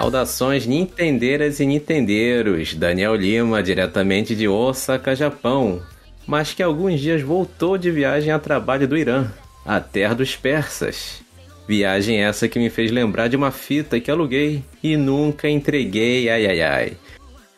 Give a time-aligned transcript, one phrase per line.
[0.00, 2.72] Saudações nintendeiras e nintendeiros.
[2.72, 5.82] Daniel Lima, diretamente de Osaka, Japão.
[6.26, 9.30] Mas que alguns dias voltou de viagem a trabalho do Irã,
[9.62, 11.20] a terra dos persas.
[11.68, 16.46] Viagem essa que me fez lembrar de uma fita que aluguei e nunca entreguei, ai
[16.46, 16.92] ai ai.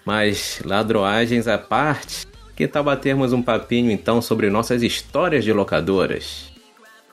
[0.04, 6.50] Mas ladroagens à parte, que tal batermos um papinho então sobre nossas histórias de locadoras?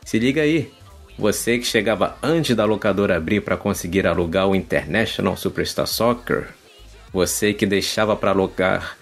[0.04, 0.72] Se liga aí,
[1.20, 6.48] você que chegava antes da locadora abrir para conseguir alugar o International Superstar Soccer,
[7.12, 8.98] você que deixava para alugar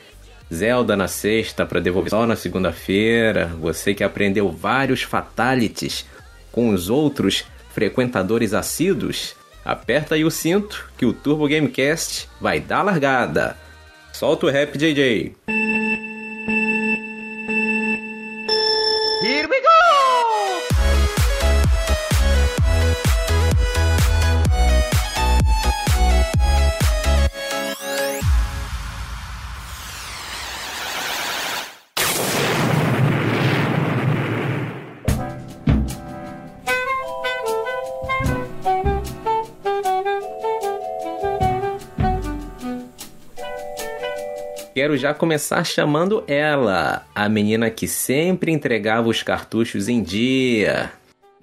[0.52, 6.06] Zelda na sexta para devolver só na segunda-feira, você que aprendeu vários fatalities
[6.52, 12.82] com os outros frequentadores assíduos, aperta aí o cinto que o Turbo Gamecast vai dar
[12.82, 13.56] largada.
[14.12, 15.36] Solta o rap, JJ.
[45.08, 50.92] Já começar chamando ela, a menina que sempre entregava os cartuchos em dia.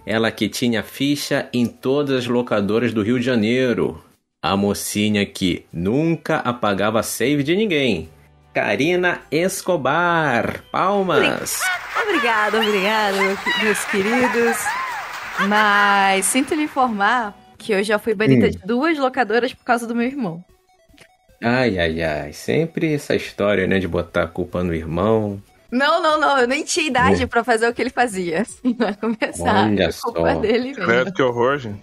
[0.04, 4.04] Ela que tinha ficha em todas as locadoras do Rio de Janeiro.
[4.42, 8.10] A mocinha que nunca apagava save de ninguém.
[8.52, 10.62] Karina Escobar.
[10.70, 11.62] Palmas!
[12.02, 13.18] Obrigada, obrigada,
[13.62, 14.58] meus queridos.
[15.48, 18.50] Mas sinto lhe informar que eu já fui banida hum.
[18.50, 20.44] de duas locadoras por causa do meu irmão.
[21.42, 22.32] Ai, ai, ai.
[22.32, 25.40] Sempre essa história, né, de botar a culpa no irmão.
[25.70, 26.38] Não, não, não.
[26.38, 27.26] Eu nem tinha idade é.
[27.26, 28.44] para fazer o que ele fazia.
[28.78, 29.66] Vai começar.
[29.66, 30.40] Olha só.
[30.40, 31.12] Dele mesmo.
[31.12, 31.82] que horror, gente.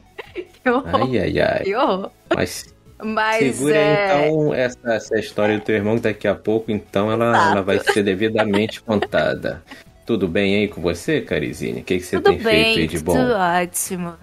[0.63, 1.09] Que horror.
[1.09, 1.63] Ai, ai, ai.
[1.63, 2.11] Que horror.
[2.33, 2.71] Mas
[3.03, 4.27] mas Segura é...
[4.27, 7.79] então essa, essa história do teu irmão, que daqui a pouco, então, ela, ela vai
[7.79, 9.63] ser devidamente contada.
[10.05, 11.81] Tudo bem aí com você, Carizine?
[11.81, 13.13] O que, que você tudo tem bem, feito aí de bom?
[13.13, 14.13] Tudo ótimo.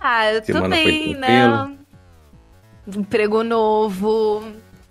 [0.00, 1.77] Ah, eu Semana tô bem, né?
[2.96, 4.42] Emprego novo.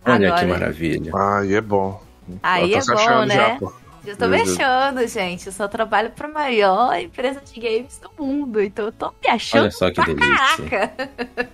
[0.06, 0.42] Olha Agora...
[0.42, 1.12] que maravilha.
[1.16, 2.02] Aí é bom.
[2.44, 3.36] Aí tá é bom, né?
[3.36, 3.74] Já, pô.
[4.06, 5.48] Já tô me achando, gente.
[5.48, 8.62] Eu só trabalho pra maior empresa de games do mundo.
[8.62, 10.70] Então eu tô me achando Olha só que delícia.
[10.70, 10.94] Caraca.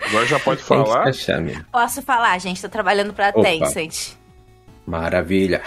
[0.07, 1.07] Agora já pode falar?
[1.07, 1.65] Achar, mesmo.
[1.71, 2.61] Posso falar, gente.
[2.61, 3.41] Tô trabalhando pra Opa.
[3.41, 4.13] Tencent.
[4.85, 5.63] Maravilha.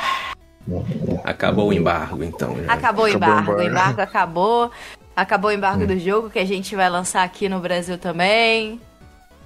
[1.24, 2.56] Acabou o embargo, então.
[2.62, 2.72] Já.
[2.72, 3.52] Acabou o embargo.
[3.52, 4.70] O embargo acabou.
[5.16, 5.86] Acabou o embargo hum.
[5.86, 8.80] do jogo que a gente vai lançar aqui no Brasil também.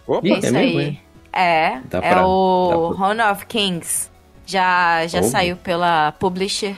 [0.06, 0.88] Opa, Isso é mesmo, aí.
[0.88, 4.10] É, é pra, o Honor of Kings.
[4.46, 5.24] Já, já oh.
[5.24, 6.76] saiu pela publisher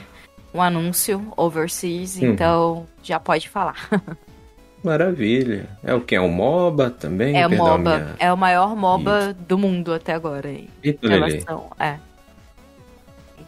[0.53, 2.27] um anúncio overseas, uhum.
[2.27, 3.89] então já pode falar.
[4.83, 5.65] Maravilha.
[5.81, 6.13] É o que?
[6.13, 7.39] É um MOBA também?
[7.39, 7.97] É o MOBA.
[7.97, 8.15] Minha...
[8.19, 9.33] É o maior MOBA Isso.
[9.47, 10.51] do mundo até agora.
[10.51, 10.69] Em
[11.01, 11.97] relação, é.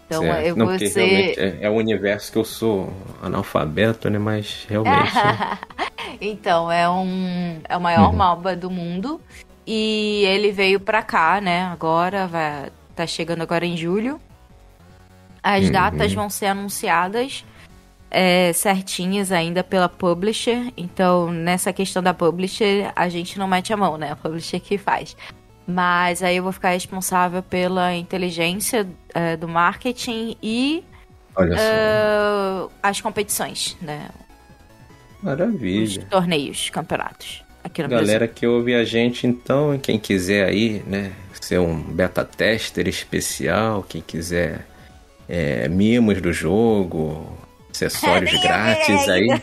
[0.07, 0.45] Então certo.
[0.45, 1.37] eu Não, vou ser...
[1.37, 4.17] É, é o universo que eu sou analfabeto, né?
[4.17, 5.11] Mas realmente.
[6.21, 7.59] então, é um.
[7.67, 8.15] É o maior uhum.
[8.15, 9.19] MOBA do mundo.
[9.65, 11.63] E ele veio pra cá, né?
[11.63, 14.19] Agora, vai, tá chegando agora em julho.
[15.41, 15.71] As uhum.
[15.71, 17.43] datas vão ser anunciadas
[18.11, 20.71] é, certinhas ainda pela publisher.
[20.77, 24.11] Então, nessa questão da publisher, a gente não mete a mão, né?
[24.11, 25.17] A publisher que faz.
[25.67, 30.83] Mas aí eu vou ficar responsável pela inteligência é, do marketing e
[31.35, 34.09] uh, as competições, né?
[35.23, 36.01] Maravilha.
[36.03, 41.11] Os torneios, campeonatos aqui Galera que ouve a gente, então, quem quiser aí, né,
[41.41, 44.65] ser um beta tester especial, quem quiser
[45.27, 47.37] é, mimos do jogo,
[47.71, 49.41] acessórios é, grátis aí.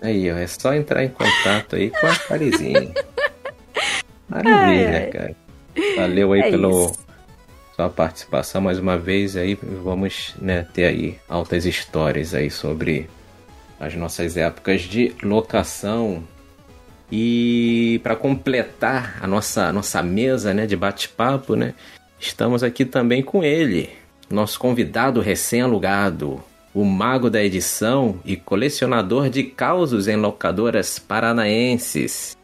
[0.00, 2.92] Aí, ó, é só entrar em contato aí com a Carizinha.
[4.28, 5.36] Maravilha, cara.
[5.96, 6.98] Valeu aí é pelo isso.
[7.76, 9.54] sua participação mais uma vez aí.
[9.82, 13.08] Vamos né, ter aí altas histórias aí sobre
[13.78, 16.22] as nossas épocas de locação
[17.10, 21.74] e para completar a nossa, nossa mesa né, de bate-papo, né,
[22.18, 23.90] estamos aqui também com ele,
[24.30, 26.42] nosso convidado recém-alugado,
[26.74, 32.36] o mago da edição e colecionador de causos em locadoras paranaenses,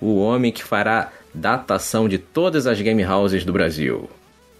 [0.00, 4.08] o homem que fará datação de todas as game houses do Brasil.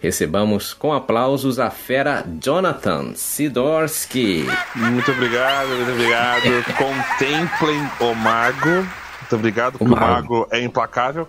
[0.00, 4.46] Recebamos com aplausos a fera Jonathan Sidorski.
[4.76, 6.42] Muito obrigado, muito obrigado.
[6.78, 8.86] Contemplem o mago
[9.28, 11.28] muito obrigado, o, o Mago é implacável.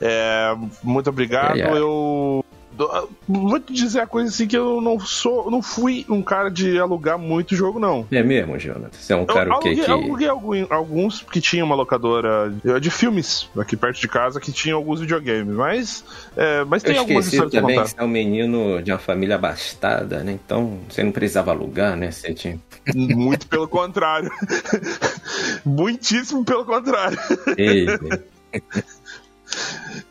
[0.00, 1.56] É, muito obrigado.
[1.58, 2.44] Eu
[3.26, 6.78] vou te dizer a coisa assim que eu não sou, não fui um cara de
[6.78, 8.06] alugar muito jogo não.
[8.10, 8.90] É mesmo, Jonathan?
[8.92, 10.26] Você é um cara eu, que, aluguei, que...
[10.26, 15.00] aluguei alguns, que tinha uma locadora de filmes aqui perto de casa que tinha alguns
[15.00, 16.04] videogames, mas
[16.36, 18.98] é, mas tem eu algumas histórias também pra que você é um menino de uma
[18.98, 20.32] família abastada, né?
[20.44, 22.10] Então você não precisava alugar, né?
[22.10, 22.58] Você tinha...
[22.94, 24.30] Muito pelo contrário.
[25.64, 27.18] Muitíssimo pelo contrário.
[27.56, 27.86] Ei,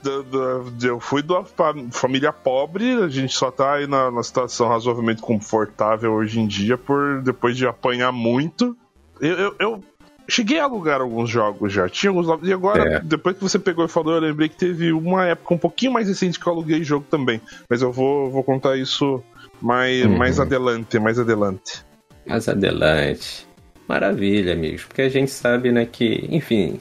[0.08, 1.46] do, do, eu fui de uma
[1.92, 6.78] família pobre, a gente só tá aí na, na, situação razoavelmente confortável hoje em dia,
[6.78, 8.76] por depois de apanhar muito.
[9.20, 9.84] Eu, eu, eu
[10.28, 12.28] cheguei a alugar alguns jogos já, tinha alguns.
[12.44, 13.00] E agora, é.
[13.00, 16.08] depois que você pegou e falou, eu lembrei que teve uma época um pouquinho mais
[16.08, 17.42] recente que eu aluguei jogo também.
[17.70, 19.24] Mas eu vou, vou contar isso
[19.62, 20.18] mais, uhum.
[20.18, 21.86] mais adelante, mais adelante.
[22.26, 23.48] Mais adelante.
[23.88, 26.80] Maravilha, amigos, porque a gente sabe, né, que, enfim,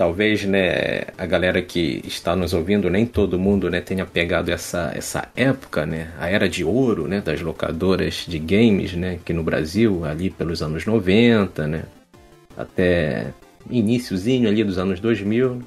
[0.00, 4.90] talvez né, a galera que está nos ouvindo, nem todo mundo né, tenha pegado essa,
[4.94, 9.42] essa época, né, a era de ouro né, das locadoras de games né, aqui no
[9.42, 11.82] Brasil, ali pelos anos 90, né,
[12.56, 13.26] até
[13.68, 15.60] iníciozinho ali dos anos 2000,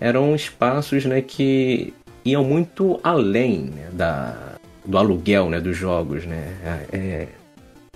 [0.00, 1.94] eram espaços né, que
[2.24, 6.26] iam muito além né, da, do aluguel né, dos jogos.
[6.26, 6.56] Né,
[6.92, 7.28] é, é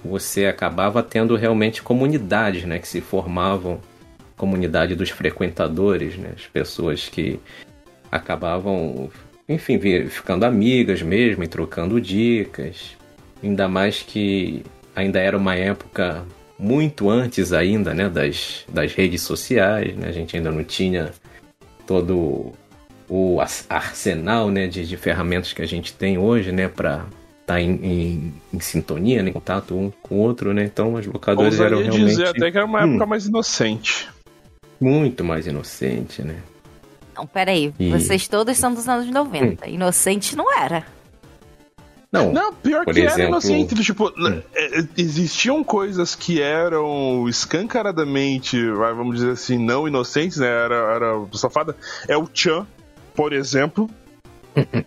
[0.05, 3.81] você acabava tendo realmente comunidades né, que se formavam
[4.37, 6.31] comunidade dos frequentadores, né?
[6.37, 7.39] As pessoas que
[8.11, 9.11] acabavam,
[9.49, 9.79] enfim,
[10.09, 12.97] ficando amigas mesmo e trocando dicas.
[13.43, 14.63] Ainda mais que
[14.95, 16.25] ainda era uma época
[16.59, 20.09] muito antes ainda, né, das, das redes sociais, né?
[20.09, 21.11] A gente ainda não tinha
[21.87, 22.53] todo
[23.09, 23.39] o
[23.69, 27.05] arsenal, né, de, de ferramentas que a gente tem hoje, né, para
[27.41, 30.65] estar tá em, em, em, sintonia, né, em contato um com o outro, né?
[30.65, 32.07] Então as locadoras eram realmente...
[32.07, 33.09] dizer até que era uma época hum.
[33.09, 34.09] mais inocente
[34.81, 36.37] muito mais inocente, né?
[37.17, 37.73] Não, peraí.
[37.79, 37.91] E...
[37.91, 39.67] Vocês todos são dos anos 90.
[39.67, 39.69] Hum.
[39.69, 40.85] Inocente não era.
[42.11, 43.13] Não, não pior que exemplo...
[43.13, 43.75] era inocente.
[43.83, 44.43] Tipo, hum.
[44.55, 50.47] É, existiam coisas que eram escancaradamente, vamos dizer assim, não inocentes, né?
[50.47, 51.77] Era, era safada.
[52.09, 52.67] É o Chan,
[53.15, 53.89] por exemplo.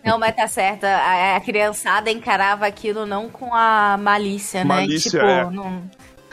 [0.02, 0.84] Não, mas tá certo.
[0.84, 4.64] A, a, criançada encarava aquilo não com a malícia, né?
[4.64, 5.50] Malícia, tipo, é.
[5.50, 5.82] não...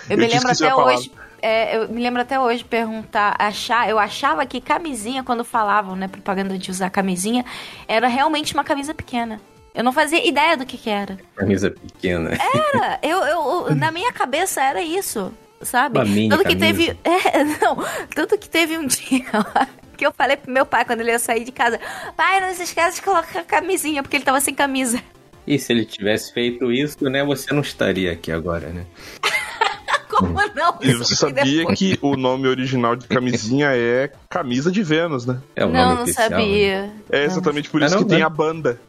[0.09, 1.11] Eu, eu me lembro até hoje
[1.41, 6.07] é, eu me lembro até hoje perguntar, achar, eu achava que camisinha, quando falavam, né,
[6.07, 7.45] propaganda de usar camisinha,
[7.87, 9.39] era realmente uma camisa pequena.
[9.73, 11.17] Eu não fazia ideia do que, que era.
[11.35, 12.31] Camisa pequena.
[12.31, 12.99] Era!
[13.03, 15.99] Eu, eu, na minha cabeça era isso, sabe?
[15.99, 16.65] Uma mini tanto que camisa.
[16.65, 16.97] teve.
[17.03, 17.77] É, não,
[18.15, 19.25] tanto que teve um dia
[19.95, 21.79] que eu falei pro meu pai quando ele ia sair de casa:
[22.15, 25.01] pai, não se esquece de colocar camisinha, porque ele tava sem camisa.
[25.47, 28.85] E se ele tivesse feito isso, né, você não estaria aqui agora, né?
[30.15, 30.77] Como não?
[30.81, 35.39] E você sabia que o nome original de camisinha é Camisa de Vênus, né?
[35.55, 36.81] É o não, nome não oficial, sabia.
[36.83, 36.93] Né?
[37.11, 38.79] É exatamente por isso que tem a banda.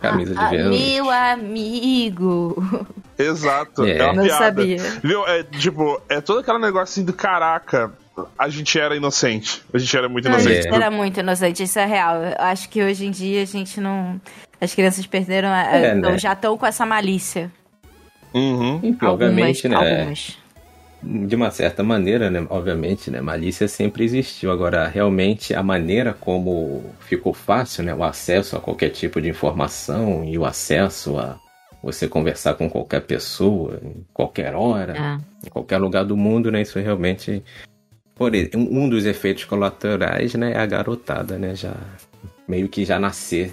[0.00, 0.80] Camisa de ah, Vênus.
[0.80, 2.86] Meu amigo.
[3.18, 3.84] Exato.
[3.84, 3.98] É.
[3.98, 4.44] é uma não piada.
[4.44, 4.78] sabia.
[5.02, 5.26] Viu?
[5.26, 7.92] É, tipo, é todo aquele negócio assim do caraca.
[8.38, 9.62] A gente era inocente.
[9.72, 10.48] A gente era muito inocente.
[10.50, 12.16] A gente era muito inocente, isso é real.
[12.16, 14.20] Eu acho que hoje em dia a gente não.
[14.60, 15.48] As crianças perderam.
[15.48, 16.18] É, né?
[16.18, 17.50] Já estão com essa malícia.
[18.36, 18.80] Uhum.
[18.82, 19.76] Enfim, obviamente, né?
[19.76, 20.36] Algumas.
[21.02, 22.46] De uma certa maneira, né?
[22.50, 23.20] Obviamente, né?
[23.20, 24.50] Malícia sempre existiu.
[24.50, 27.94] Agora, realmente, a maneira como ficou fácil, né?
[27.94, 31.38] O acesso a qualquer tipo de informação e o acesso a
[31.82, 35.46] você conversar com qualquer pessoa, em qualquer hora, é.
[35.46, 36.62] em qualquer lugar do mundo, né?
[36.62, 37.42] Isso realmente.
[38.14, 40.52] Por um dos efeitos colaterais, né?
[40.52, 41.54] É a garotada, né?
[41.54, 41.74] Já
[42.48, 43.52] meio que já nascer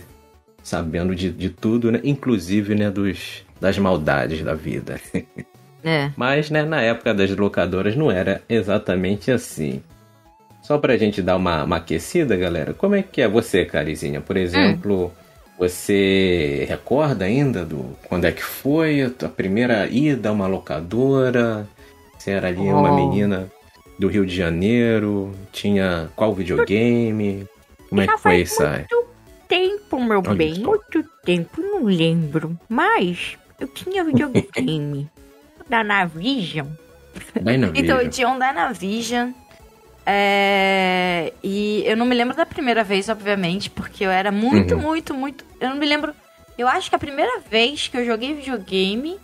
[0.63, 1.99] sabendo de, de tudo, né?
[2.03, 2.89] Inclusive, né?
[2.89, 4.99] Dos das maldades da vida.
[5.85, 6.11] É.
[6.15, 9.83] Mas, né, na época das locadoras não era exatamente assim.
[10.61, 14.21] Só pra gente dar uma, uma aquecida, galera, como é que é você, Carizinha?
[14.21, 15.11] Por exemplo, hum.
[15.59, 21.67] você recorda ainda do quando é que foi a tua primeira ida a uma locadora?
[22.17, 22.79] Você era ali oh.
[22.79, 23.51] uma menina
[23.99, 25.33] do Rio de Janeiro?
[25.51, 27.45] Tinha qual videogame?
[27.89, 28.85] Como é que foi isso aí?
[28.89, 29.02] Muito
[29.53, 32.57] tempo, meu Olha bem, muito tempo, não lembro.
[32.67, 35.07] Mas eu tinha videogame
[35.69, 36.67] da Navision.
[37.75, 39.31] então, eu tinha um da Navision.
[40.05, 41.31] É...
[41.43, 44.81] E eu não me lembro da primeira vez, obviamente, porque eu era muito, uhum.
[44.81, 45.45] muito, muito.
[45.61, 46.15] Eu não me lembro.
[46.57, 49.19] Eu acho que a primeira vez que eu joguei videogame,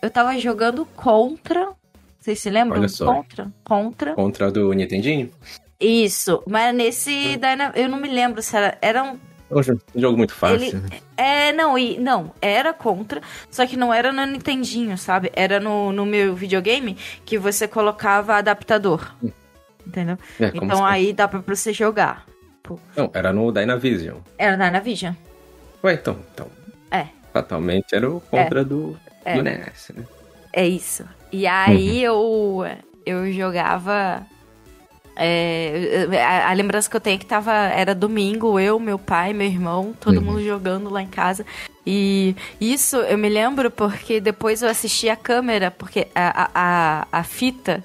[0.00, 1.72] eu tava jogando contra.
[2.18, 2.78] Vocês se lembram?
[2.78, 3.12] Olha só.
[3.12, 3.52] Contra.
[3.64, 4.14] Contra.
[4.14, 5.30] Contra do Nintendinho?
[5.80, 7.36] Isso, mas nesse.
[7.36, 8.78] Da, eu não me lembro se era.
[8.80, 10.68] Era um um jogo muito fácil.
[10.68, 11.00] Ele, né?
[11.16, 15.30] é, não, e não, era contra, só que não era no Nintendinho, sabe?
[15.34, 19.14] Era no, no meu videogame que você colocava adaptador.
[19.22, 19.30] Hum.
[19.86, 20.18] Entendeu?
[20.38, 22.26] É, então aí dá pra você jogar.
[22.62, 22.78] Pô.
[22.94, 24.18] Não, era no Dynavision.
[24.36, 25.14] Era no Dynavision.
[25.82, 26.46] Ué, então, então.
[26.90, 27.06] É.
[27.32, 29.36] Fatalmente era o contra do, É.
[29.36, 30.04] do NES, né?
[30.52, 31.04] É isso.
[31.32, 32.64] E aí eu,
[33.06, 34.26] eu jogava.
[35.18, 37.52] É, a, a lembrança que eu tenho é que tava.
[37.52, 40.22] Era domingo, eu, meu pai, meu irmão, todo Uhum.
[40.24, 41.44] mundo jogando lá em casa.
[41.86, 47.22] E isso eu me lembro porque depois eu assisti a câmera, porque a, a, a,
[47.24, 47.82] fita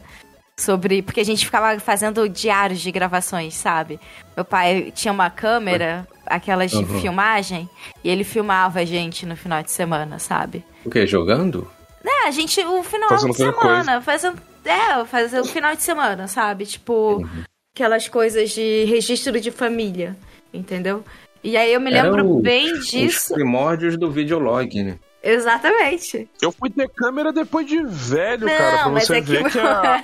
[0.60, 1.02] sobre.
[1.02, 4.00] Porque a gente ficava fazendo diários de gravações, sabe?
[4.36, 7.00] Meu pai tinha uma câmera, aquelas de Uhum.
[7.02, 7.70] filmagem,
[8.04, 10.64] e ele filmava a gente no final de semana, sabe?
[10.86, 11.08] O quê?
[11.08, 11.68] Jogando?
[12.06, 14.38] É, a gente, o final Fazendo de semana, fazendo.
[14.66, 16.66] É, fazer o final de semana, sabe?
[16.66, 17.28] Tipo,
[17.76, 20.16] aquelas coisas de registro de família,
[20.54, 21.04] entendeu?
[21.44, 23.34] E aí eu me lembro o- bem Os disso.
[23.34, 24.98] primórdios do videolog, né?
[25.22, 26.28] Exatamente.
[26.42, 29.52] Eu fui ter câmera depois de velho, Não, cara, pra mas você é que- ver
[29.52, 29.96] que, a,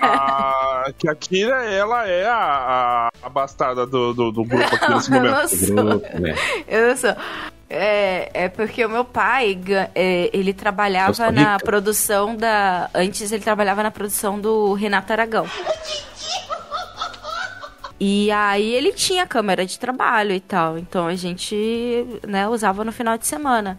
[0.87, 3.29] a- que a Kira, ela é a, a,
[3.85, 5.35] do, do, do grupo aqui nesse Eu momento.
[5.35, 5.75] não O sou.
[5.75, 6.35] grupo, né?
[6.67, 7.15] Eu não sou.
[7.69, 9.59] É, é porque o meu pai,
[9.93, 12.89] é, ele trabalhava sou na produção da.
[12.95, 15.45] Antes ele trabalhava na produção do Renato Aragão.
[17.99, 20.79] E aí ele tinha câmera de trabalho e tal.
[20.79, 23.77] Então a gente, né, usava no final de semana.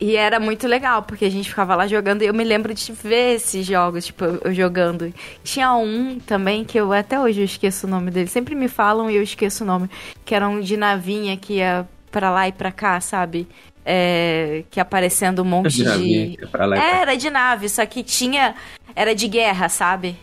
[0.00, 2.90] E era muito legal, porque a gente ficava lá jogando e eu me lembro de
[2.90, 5.12] ver esses jogos, tipo, eu jogando.
[5.44, 8.26] Tinha um também que eu até hoje eu esqueço o nome dele.
[8.26, 9.90] Sempre me falam e eu esqueço o nome.
[10.24, 13.48] Que era um de navinha que ia pra lá e pra cá, sabe?
[13.84, 17.00] É, que aparecendo um monte De é.
[17.00, 18.54] Era de nave, só que tinha.
[18.94, 20.16] Era de guerra, sabe?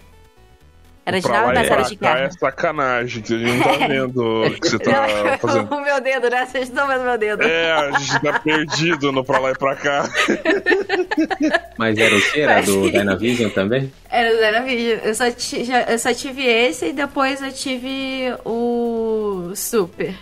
[1.04, 2.20] Era de nave, mas era de guerra.
[2.20, 5.74] É sacanagem, que a gente não tá vendo o que você tá fazendo.
[5.74, 6.46] o meu dedo, né?
[6.46, 7.44] Vocês estão vendo meu dedo.
[7.44, 10.04] É, a gente tá perdido no pra lá e pra cá.
[11.78, 12.42] Mas era o que?
[12.42, 13.92] Era do Mas- Dynavision também?
[14.10, 15.00] Era do Dynavision.
[15.04, 20.14] Eu só, eu só tive esse e depois eu tive o Super.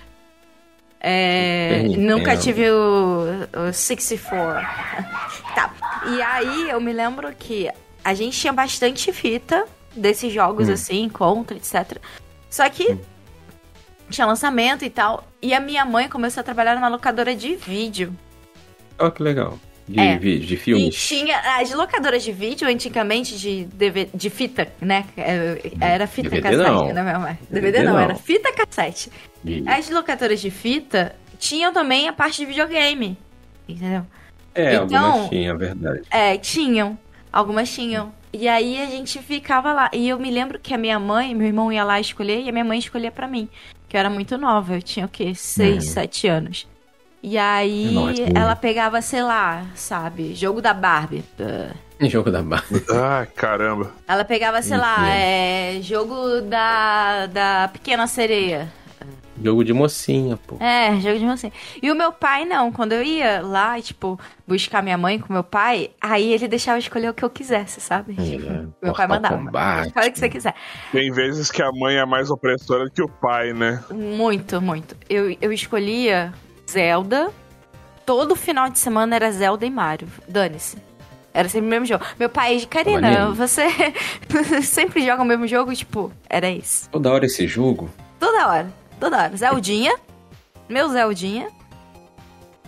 [0.99, 3.25] É, nunca tive o,
[3.69, 4.65] o 64.
[5.53, 5.73] tá.
[6.07, 7.69] E aí eu me lembro que
[8.03, 10.73] a gente tinha bastante fita desses jogos Hum.
[10.73, 11.97] assim, contra, etc.
[12.49, 12.97] Só que
[14.09, 15.27] tinha lançamento e tal.
[15.41, 18.13] E a minha mãe começou a trabalhar numa locadora de vídeo.
[18.97, 19.59] Olha que legal.
[19.87, 20.17] De É.
[20.17, 20.95] vídeo, de E filmes.
[21.07, 23.67] tinha as locadoras de vídeo antigamente de,
[24.13, 25.05] de fita, né?
[25.15, 26.93] É, Era fita DVD cassete, não.
[26.93, 27.37] né?
[27.51, 27.99] DVD DVD não, não.
[27.99, 29.11] era fita cassete.
[29.43, 33.15] De- As locadoras de fita tinham também a parte de videogame.
[33.69, 34.05] Entendeu?
[34.55, 36.01] É, Então- algumas tinha, é verdade.
[36.09, 36.97] É, tinham.
[37.31, 38.11] Algumas tinham.
[38.33, 39.89] E aí a gente ficava lá.
[39.93, 42.51] E eu me lembro que a minha mãe, meu irmão ia lá escolher e a
[42.51, 43.47] minha mãe escolhia pra mim.
[43.87, 45.33] Que eu era muito nova, eu tinha o quê?
[45.35, 45.91] Seis, Uhum.
[45.93, 46.67] sete anos.
[47.27, 48.39] E aí É né?
[48.39, 51.23] ela pegava, sei lá, sabe, jogo da Barbie.
[52.01, 52.83] Jogo da Barbie.
[52.91, 53.89] Ai, caramba.
[54.05, 58.71] Ela pegava, sei lá, é, jogo da, da Pequena Sereia.
[59.41, 60.57] Jogo de mocinha, pô.
[60.59, 61.53] É, jogo de mocinha.
[61.81, 62.71] E o meu pai, não.
[62.71, 66.81] Quando eu ia lá, tipo, buscar minha mãe com meu pai, aí ele deixava eu
[66.81, 68.13] escolher o que eu quisesse, sabe?
[68.13, 69.37] Tipo, É, meu pai mandava.
[69.37, 69.91] Kombat.
[69.93, 70.53] Fala o que você quiser.
[70.91, 73.81] Tem vezes que a mãe é mais opressora que o pai, né?
[73.89, 74.95] Muito, muito.
[75.09, 76.33] Eu, eu escolhia
[76.75, 77.31] Zelda.
[78.05, 80.07] Todo final de semana era Zelda e Mario.
[80.27, 80.77] Dane-se.
[81.33, 82.05] Era sempre o mesmo jogo.
[82.19, 83.33] Meu pai, Karina, Maneiro.
[83.33, 83.65] você
[84.61, 85.73] sempre joga o mesmo jogo?
[85.73, 86.89] Tipo, era isso.
[86.89, 87.89] Toda hora esse jogo.
[88.19, 88.67] Toda hora.
[88.99, 89.35] Toda hora.
[89.37, 89.95] Zeldinha.
[90.69, 91.47] Meu Zeldinha.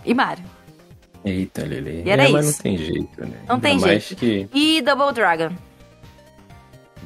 [0.04, 0.44] E Mario.
[1.24, 2.02] Eita, Lele.
[2.04, 2.56] E era é, mas isso.
[2.56, 3.36] não tem jeito, né?
[3.46, 4.20] Não tem Ainda mais jeito.
[4.20, 4.48] que.
[4.54, 5.50] E Double Dragon.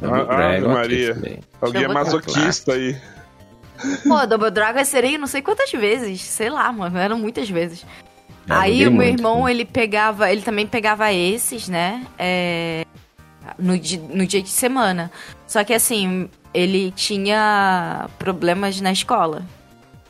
[0.00, 1.40] Double Ah, Dragon, Maria.
[1.60, 2.96] Alguém é masoquista aí.
[4.06, 6.20] Pô, Double Dragon eu serei não sei quantas vezes.
[6.20, 6.98] Sei lá, mano.
[6.98, 7.84] Eram muitas vezes.
[8.48, 9.52] Aí o meu muito, irmão, né?
[9.52, 12.04] ele pegava, ele também pegava esses, né?
[12.18, 12.84] É,
[13.58, 15.10] no, no dia de semana.
[15.46, 19.42] Só que assim, ele tinha problemas na escola.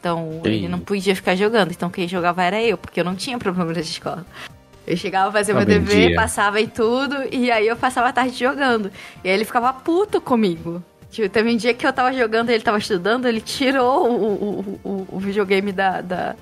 [0.01, 1.71] Então ele não podia ficar jogando.
[1.71, 4.27] Então quem jogava era eu, porque eu não tinha problemas na escola.
[4.85, 8.37] Eu chegava a fazer meu dever, passava em tudo, e aí eu passava a tarde
[8.37, 8.91] jogando.
[9.23, 10.83] E aí ele ficava puto comigo.
[11.13, 14.33] Tipo, teve um dia que eu tava jogando e ele tava estudando, ele tirou o,
[14.33, 16.35] o, o, o videogame da, da,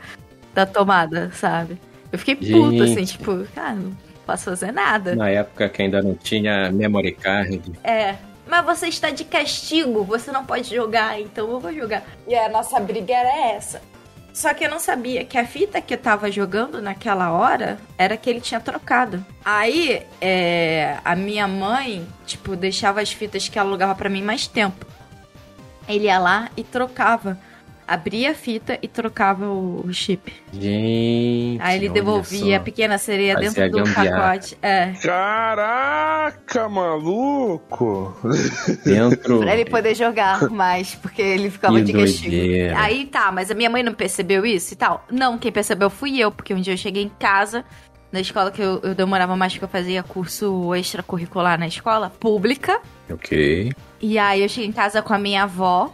[0.55, 1.77] da tomada, sabe?
[2.13, 5.17] Eu fiquei puto, assim, tipo, cara, não posso fazer nada.
[5.17, 7.61] Na época que ainda não tinha memory card.
[7.83, 8.15] É.
[8.47, 12.05] Mas você está de castigo, você não pode jogar, então eu vou jogar.
[12.29, 13.83] E a nossa briga era essa.
[14.33, 18.17] Só que eu não sabia que a fita que eu tava jogando naquela hora era
[18.17, 19.25] que ele tinha trocado.
[19.45, 24.47] Aí, é, a minha mãe, tipo, deixava as fitas que ela alugava pra mim mais
[24.47, 24.87] tempo.
[25.89, 27.39] Ele ia lá e trocava
[27.91, 30.33] abria a fita e trocava o chip.
[30.53, 31.61] Gente.
[31.61, 34.57] Aí ele devolvia a pequena sereia Fazia dentro do pacote.
[34.63, 34.93] É.
[35.03, 38.17] Caraca, maluco!
[38.85, 39.41] Dentro.
[39.43, 42.31] Pra ele poder jogar mais, porque ele ficava Que de castigo.
[42.31, 42.81] doideira.
[42.81, 45.05] Aí tá, mas a minha mãe não percebeu isso e tal?
[45.11, 47.65] Não, quem percebeu fui eu, porque um dia eu cheguei em casa,
[48.13, 52.81] na escola que eu, eu demorava mais porque eu fazia curso extracurricular na escola, pública.
[53.11, 53.73] Ok.
[54.01, 55.93] E aí eu cheguei em casa com a minha avó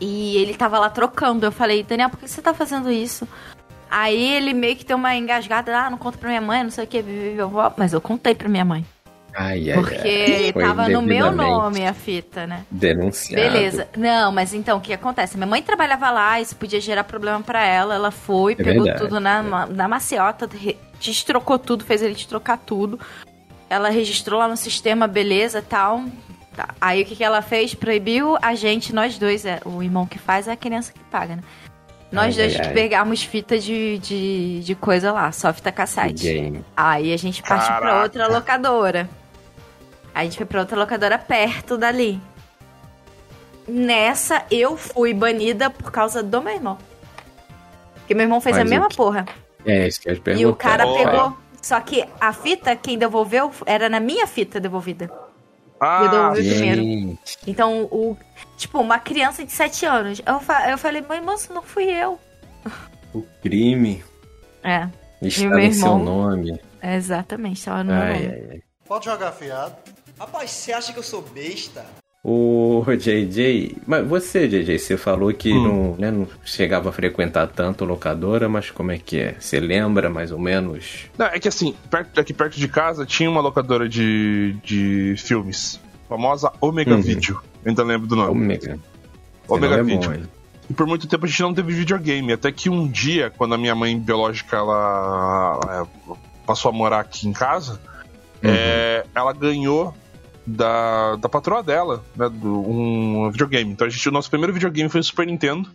[0.00, 1.44] e ele tava lá trocando.
[1.46, 3.26] Eu falei, Daniel, por que você tá fazendo isso?
[3.90, 6.84] Aí ele meio que deu uma engasgada, ah, não conta pra minha mãe, não sei
[6.84, 7.04] o que,
[7.76, 8.84] mas eu contei pra minha mãe.
[9.36, 10.62] Ai, ai, Porque ai.
[10.62, 12.64] Tava no meu nome a fita, né?
[12.70, 13.42] Denunciado.
[13.42, 13.88] Beleza.
[13.96, 15.36] Não, mas então o que acontece?
[15.36, 17.94] Minha mãe trabalhava lá, isso podia gerar problema pra ela.
[17.96, 20.48] Ela foi, É pegou verdade, tudo na, ma- na maciota,
[21.00, 22.98] destrocou tudo, fez ele destrocar tudo.
[23.68, 26.04] Ela registrou lá no sistema, beleza tal.
[26.56, 26.68] Tá.
[26.80, 27.74] Aí o que, que ela fez?
[27.74, 31.36] Proibiu a gente, nós dois, é, o irmão que faz é a criança que paga,
[31.36, 31.42] né?
[32.12, 36.62] Nós Ai, dois ai, pegarmos fita de, de, de coisa lá, só fita cassete.
[36.76, 38.02] Aí a gente pra Caraca.
[38.02, 39.08] outra locadora.
[40.14, 42.20] Aí a gente foi pra outra locadora perto dali.
[43.66, 46.78] Nessa, eu fui banida por causa do meu irmão.
[47.96, 49.26] Porque meu irmão fez Mas a mesma que- porra.
[49.66, 51.36] É, isso que eu E o cara pegou.
[51.60, 55.10] Só que a fita, quem devolveu, era na minha fita devolvida.
[55.80, 57.18] Ah, Eu devolvi primeiro.
[57.46, 58.16] Então, o.
[58.56, 60.22] Tipo, uma criança de 7 anos.
[60.24, 62.18] Eu, fa- eu falei, mãe, moço, não fui eu.
[63.12, 64.02] o crime
[64.62, 64.88] É,
[65.20, 65.98] está meu no seu irmão?
[66.04, 66.60] nome.
[66.82, 68.26] exatamente, tava no meu Ai, nome.
[68.26, 68.60] ai, ai.
[68.86, 69.74] Pode jogar fiado.
[70.18, 71.84] Rapaz, você acha que eu sou besta?
[72.26, 75.62] O JJ, mas você, JJ, você falou que Hum.
[75.62, 79.36] não, né, não chegava a frequentar tanto locadora, mas como é que é?
[79.38, 81.04] Você lembra mais ou menos?
[81.18, 85.78] Não, é que assim, perto, aqui perto de casa tinha uma locadora de, de filmes.
[86.08, 87.02] Famosa Omega Uhum.
[87.02, 87.40] Video.
[87.64, 88.58] Ainda lembro do nome.
[89.48, 90.10] Omega é Video.
[90.10, 90.22] bom?
[90.70, 92.32] E por muito tempo a gente não teve videogame.
[92.32, 96.14] Até que um dia, quando a minha mãe biológica ela, é,
[96.46, 97.78] passou a morar aqui em casa,
[98.42, 98.50] Uhum.
[98.50, 99.94] é, ela ganhou
[100.46, 103.72] da, da patroa dela né, do, um videogame.
[103.72, 105.70] Então a gente, o nosso primeiro videogame foi o Super Nintendo,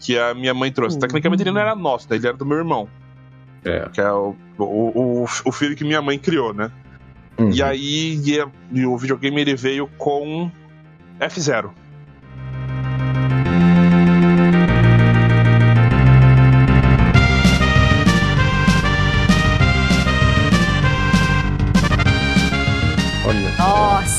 [0.00, 0.98] que a minha mãe trouxe.
[0.98, 2.88] Tecnicamente ele não era nosso, né, ele era do meu irmão,
[3.64, 3.88] É.
[3.92, 6.70] que é o, o, o, o filho que minha mãe criou, né?
[7.38, 7.50] Uhum.
[7.50, 10.50] E aí e, e o videogame ele veio com
[11.20, 11.70] F0.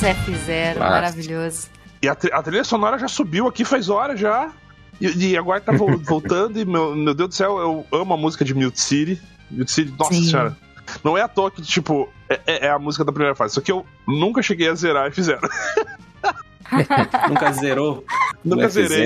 [0.04, 1.68] F0, maravilhoso.
[2.02, 4.52] E a, a, trilha sonora já subiu aqui faz horas já.
[5.00, 6.60] E, e agora tá vo voltando.
[6.60, 9.22] E meu, meu Deus do céu, eu amo a música de Mute City.
[9.50, 10.30] Mute City, nossa Sim.
[10.30, 10.58] senhora.
[11.04, 13.54] Não é à toa que, tipo, é, é, é a música da primeira fase.
[13.54, 15.40] Só que eu nunca cheguei a zerar F0.
[17.30, 18.04] nunca zerou?
[18.44, 19.06] Nunca zerei.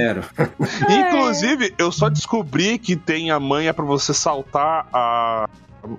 [0.89, 5.47] Inclusive, eu só descobri que tem a manha para você saltar a,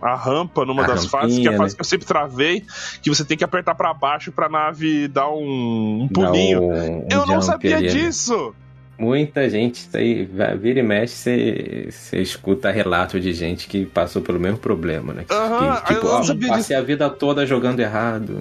[0.03, 1.77] a rampa numa A das fases, que é a rampinha, fase né?
[1.77, 2.65] que eu sempre travei,
[3.03, 6.63] que você tem que apertar pra baixo pra nave dar um, um pulinho.
[6.63, 7.93] um- um eu não sabia ali, né?
[7.93, 8.55] disso!
[9.01, 10.29] Muita gente tá aí,
[10.61, 15.25] vira e mexe, você, você escuta relato de gente que passou pelo mesmo problema, né?
[15.25, 18.41] Que, Aham, que, tipo, eu não sabia passei a vida toda jogando errado.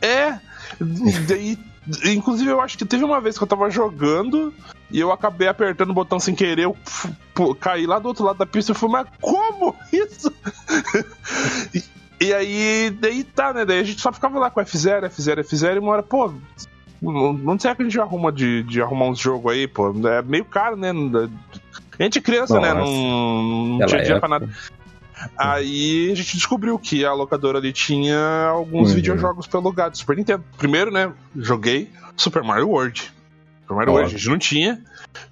[0.00, 0.34] É.
[1.36, 1.58] E,
[2.04, 4.52] inclusive, eu acho que teve uma vez que eu tava jogando
[4.90, 6.76] e eu acabei apertando o botão sem querer, eu
[7.60, 10.32] caí lá do outro lado da pista e falei, mas como isso?
[11.74, 11.82] e,
[12.26, 13.64] e aí, daí tá, né?
[13.64, 16.32] Daí a gente só ficava lá com F0, F0, F0 e uma hora, pô.
[17.00, 19.92] Não sei que a gente arruma de, de arrumar uns jogos aí, pô.
[20.08, 20.90] É meio caro, né?
[21.98, 22.72] A gente é criança, né?
[22.72, 22.90] Nossa.
[22.90, 24.48] Não, não Naquela tinha dinheiro pra nada.
[25.36, 28.96] Aí a gente descobriu que a locadora ali tinha alguns Uhum.
[28.96, 30.44] videojogos pra alugar do Super Nintendo.
[30.58, 33.12] Primeiro, né, joguei Super Mario World.
[33.62, 34.80] Super Mario World a gente não tinha,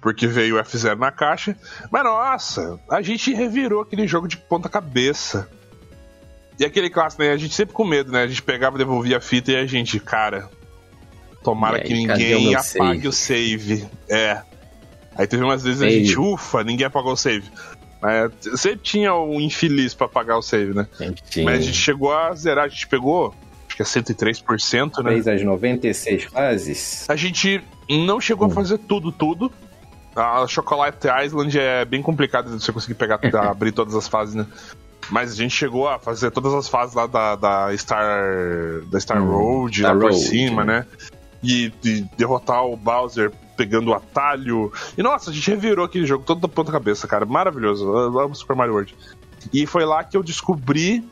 [0.01, 1.55] porque veio o F0 na caixa.
[1.91, 5.47] Mas nossa, a gente revirou aquele jogo de ponta cabeça.
[6.59, 7.31] E aquele clássico, né?
[7.31, 8.23] A gente sempre com medo, né?
[8.23, 10.49] A gente pegava, devolvia a fita e a gente, cara,
[11.43, 13.07] tomara aí, que ninguém apague save?
[13.07, 13.87] o save.
[14.09, 14.41] É.
[15.17, 16.05] Aí teve umas vezes a Save.
[16.05, 17.49] gente, ufa, ninguém apagou o save.
[18.07, 20.87] É, sempre tinha um infeliz pra apagar o save, né?
[21.29, 23.33] Tinha, Mas a gente chegou a zerar, a gente pegou,
[23.67, 25.11] acho que é 103%, né?
[25.11, 27.05] fez as 96 fases.
[27.09, 29.51] A gente não chegou a fazer tudo, tudo.
[30.15, 34.45] A Chocolate Island é bem complicado de você conseguir pegar, abrir todas as fases, né?
[35.09, 38.81] Mas a gente chegou a fazer todas as fases lá da, da Star.
[38.89, 40.79] da Star Hum, Road, lá por Road, cima, né?
[40.79, 40.85] né?
[41.43, 44.71] E, e derrotar o Bowser pegando o atalho.
[44.97, 47.25] E nossa, a gente revirou aquele jogo todo da ponta cabeça, cara.
[47.25, 47.85] Maravilhoso.
[47.85, 48.95] Eu amo Super Mario World.
[49.53, 51.03] E foi lá que eu descobri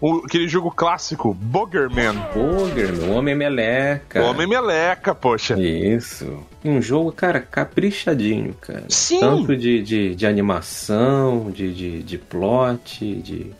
[0.00, 2.14] o- aquele jogo clássico, Boogerman.
[2.34, 4.22] Boogerman, o Homem Meleca.
[4.24, 5.58] Homem Meleca, poxa.
[5.60, 6.42] Isso.
[6.64, 8.84] Um jogo, cara, caprichadinho, cara.
[8.88, 9.20] Sim.
[9.20, 13.52] Tanto de, de, de animação, de, de, de plot, de.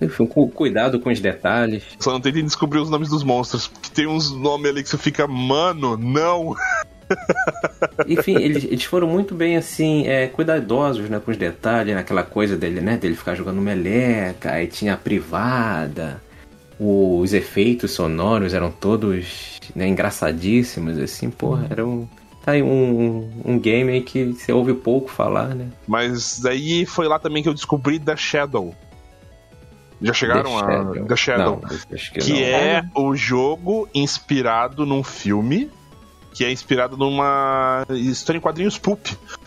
[0.00, 1.84] Enfim, com cuidado com os detalhes.
[1.98, 3.68] Só não tentem descobrir os nomes dos monstros.
[3.68, 6.54] Porque tem uns nomes ali que você fica, mano, não.
[8.06, 12.56] Enfim, eles, eles foram muito bem, assim, é, cuidadosos, né, com os detalhes, naquela coisa
[12.56, 16.20] dele, né, dele ficar jogando meleca, aí tinha a privada,
[16.78, 22.06] os efeitos sonoros eram todos, né, engraçadíssimos, assim, porra, era um...
[22.44, 25.68] Tá aí um, um game aí que você ouve pouco falar, né?
[25.88, 28.74] Mas daí foi lá também que eu descobri The Shadow.
[30.06, 31.06] Já chegaram The a Shadow.
[31.06, 31.60] The Shadow?
[31.62, 35.70] Não, que, que é o jogo inspirado num filme
[36.32, 39.06] que é inspirado numa história em quadrinhos pulp.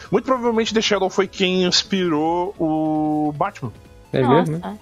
[0.10, 3.74] Muito provavelmente The Shadow foi quem inspirou o Batman.
[4.14, 4.52] É Nossa.
[4.52, 4.58] mesmo?
[4.66, 4.78] né?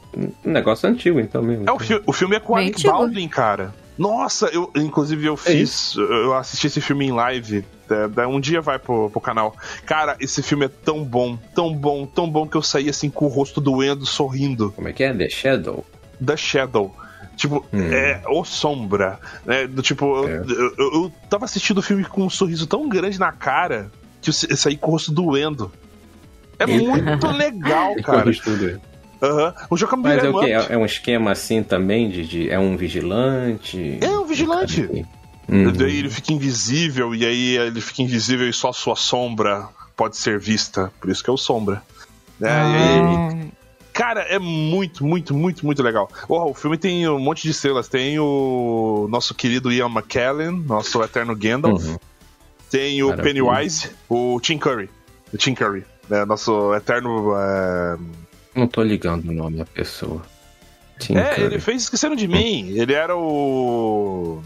[0.45, 1.67] Um negócio antigo, então mesmo.
[1.67, 2.83] É o, fi- o filme é com Bem Alec.
[2.87, 3.73] Baldwin, cara.
[3.97, 7.65] Nossa, eu inclusive eu fiz, eu assisti esse filme em live.
[7.89, 9.55] É, da- um dia vai pro, pro canal.
[9.85, 13.25] Cara, esse filme é tão bom, tão bom, tão bom que eu saí assim com
[13.25, 14.71] o rosto doendo, sorrindo.
[14.71, 15.13] Como é que é?
[15.13, 15.85] The Shadow?
[16.25, 16.95] The Shadow.
[17.35, 17.91] Tipo, Hum.
[17.93, 19.19] é o Sombra.
[19.45, 19.67] Né?
[19.67, 20.37] Do, tipo, eu- É.
[20.37, 24.29] eu, eu, eu tava assistindo o filme com um sorriso tão grande na cara que
[24.29, 25.71] eu sa- eu saí com o rosto doendo.
[26.57, 28.31] É muito legal, cara.
[29.21, 29.53] Aham.
[29.69, 30.51] O jogo é um Mas é o quê?
[30.51, 33.97] É, é um esquema assim também de, de- É um vigilante?
[34.01, 35.05] É um vigilante.
[35.47, 35.71] Hum.
[35.71, 40.17] Daí ele fica invisível, e aí ele fica invisível e só a sua sombra pode
[40.17, 40.91] ser vista.
[40.99, 41.81] Por isso que é o Sombra.
[42.41, 43.47] É, e aí- Ah,
[43.93, 46.09] cara, é muito, muito, muito, muito legal.
[46.27, 47.87] Porra, o filme tem um monte de estrelas.
[47.87, 51.85] Tem o nosso querido Ian McKellen, nosso eterno Gandalf.
[51.85, 51.97] Uhum.
[52.69, 53.33] Tem o Maravilha.
[53.33, 54.89] Pennywise, o Tim Curry.
[55.33, 57.33] O Tim Curry, né, nosso eterno.
[57.37, 57.97] é,
[58.55, 60.21] Não tô ligando o nome da pessoa.
[60.99, 61.41] Tim É, Curry.
[61.43, 62.69] ele fez Esqueceram de Mim.
[62.75, 64.41] Ele era o.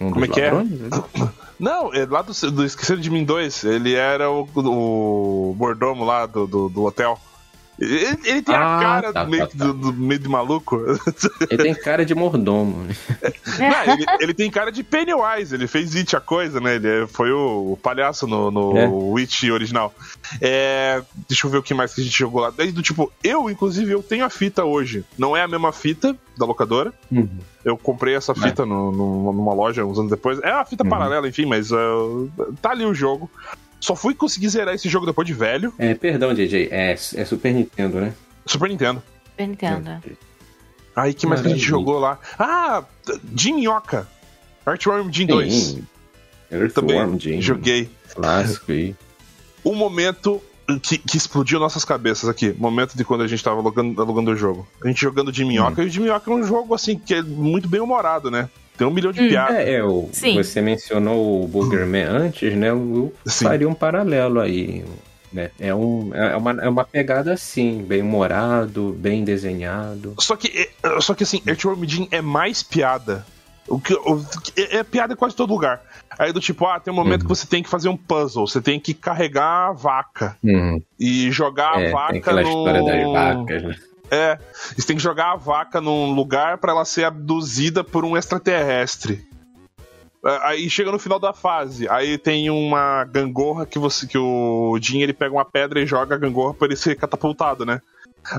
[0.00, 0.52] Um como é que é?
[0.52, 0.88] ladrões, né?
[1.58, 3.64] Não, é lá do, do Esqueceram de Mim 2.
[3.64, 7.18] Ele era o, o mordomo lá do, do, do hotel.
[7.78, 9.64] Ele, ele tem a Ah, cara tá, meio, tá, tá.
[9.66, 10.80] Do, do- meio de maluco.
[11.50, 12.84] Ele tem cara de mordomo.
[12.84, 12.94] né?
[13.58, 16.76] Não, ele, ele tem cara de Pennywise, ele fez It a coisa, né?
[16.76, 19.20] Ele foi o, palhaço no, no É.
[19.22, 19.92] It original.
[20.40, 22.52] É, deixa eu ver o que mais que a gente jogou lá.
[22.56, 25.04] Daí, do tipo, eu, inclusive, eu tenho a fita hoje.
[25.18, 26.92] Não é a mesma fita da locadora.
[27.10, 27.28] Uhum.
[27.64, 30.38] Eu comprei essa fita no- no- numa loja uns anos depois.
[30.42, 30.90] É uma fita Uhum.
[30.90, 33.30] paralela, enfim, mas uh, tá ali o jogo.
[33.84, 35.70] Só fui conseguir zerar esse jogo depois de velho.
[35.78, 36.68] É, perdão, DJ.
[36.70, 38.14] É, é Super Nintendo, né?
[38.46, 39.02] Super Nintendo.
[39.32, 39.90] Super Nintendo.
[40.96, 42.18] Aí, que mais que a gente jogou lá?
[42.38, 42.82] Ah,
[43.36, 44.08] Jim Minhoca.
[44.64, 45.52] Artworm Jim 2.
[45.52, 45.86] Sim.
[46.74, 47.42] Também Earthworm Jim.
[47.42, 47.90] joguei.
[48.14, 48.96] Clássico aí.
[49.62, 50.40] um momento
[50.82, 52.54] que, que explodiu nossas cabeças aqui.
[52.56, 54.66] Momento de quando a gente tava alugando, alugando o jogo.
[54.82, 55.84] A gente jogando de minhoca, Hum.
[55.84, 58.48] e o de minhoca é um jogo assim que é muito bem humorado, né?
[58.76, 59.28] Tem um milhão de Hum.
[59.28, 59.56] piadas.
[59.56, 60.34] É, é o, Sim.
[60.34, 62.70] você mencionou o Boogerman antes, né?
[62.70, 63.44] Eu Sim.
[63.44, 64.84] faria um paralelo aí.
[65.32, 65.50] Né?
[65.58, 70.14] É, um, é, uma, é uma pegada assim, bem humorado, bem desenhado.
[70.20, 70.48] Só que,
[70.82, 73.24] é- só que assim, Earthworm Jim é mais piada.
[73.66, 74.24] O que, o-
[74.56, 75.82] é, é piada em quase todo lugar.
[76.18, 77.28] Aí do tipo, ah, tem um momento Uhum.
[77.28, 80.80] que você tem que fazer um puzzle, você tem que carregar a vaca Uhum.
[81.00, 82.48] e jogar a É, vaca tem aquela no...
[82.48, 83.76] história das vacas, né?
[84.10, 84.38] É,
[84.76, 89.24] você tem que jogar a vaca num lugar pra ela ser abduzida por um extraterrestre.
[90.24, 94.78] É, Aí chega no final da fase, aí tem uma gangorra que você que o
[94.80, 97.80] Jim ele pega uma pedra e joga a gangorra pra ele ser catapultado, né?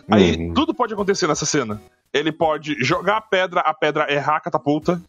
[0.09, 0.53] Aí Uhum.
[0.53, 1.81] tudo pode acontecer nessa cena.
[2.13, 5.01] Ele pode jogar a pedra, a pedra errar a catapulta.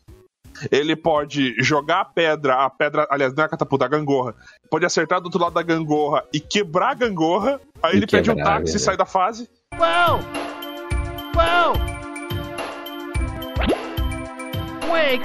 [0.70, 4.34] Ele pode jogar a pedra, a pedra, aliás, não é a catapulta, a gangorra.
[4.70, 7.60] Pode acertar do outro lado da gangorra e quebrar a gangorra.
[7.82, 8.76] Aí E ele pede um táxi é.
[8.76, 9.48] e sai da fase.
[9.78, 10.20] Whoa!
[14.90, 15.22] Wait!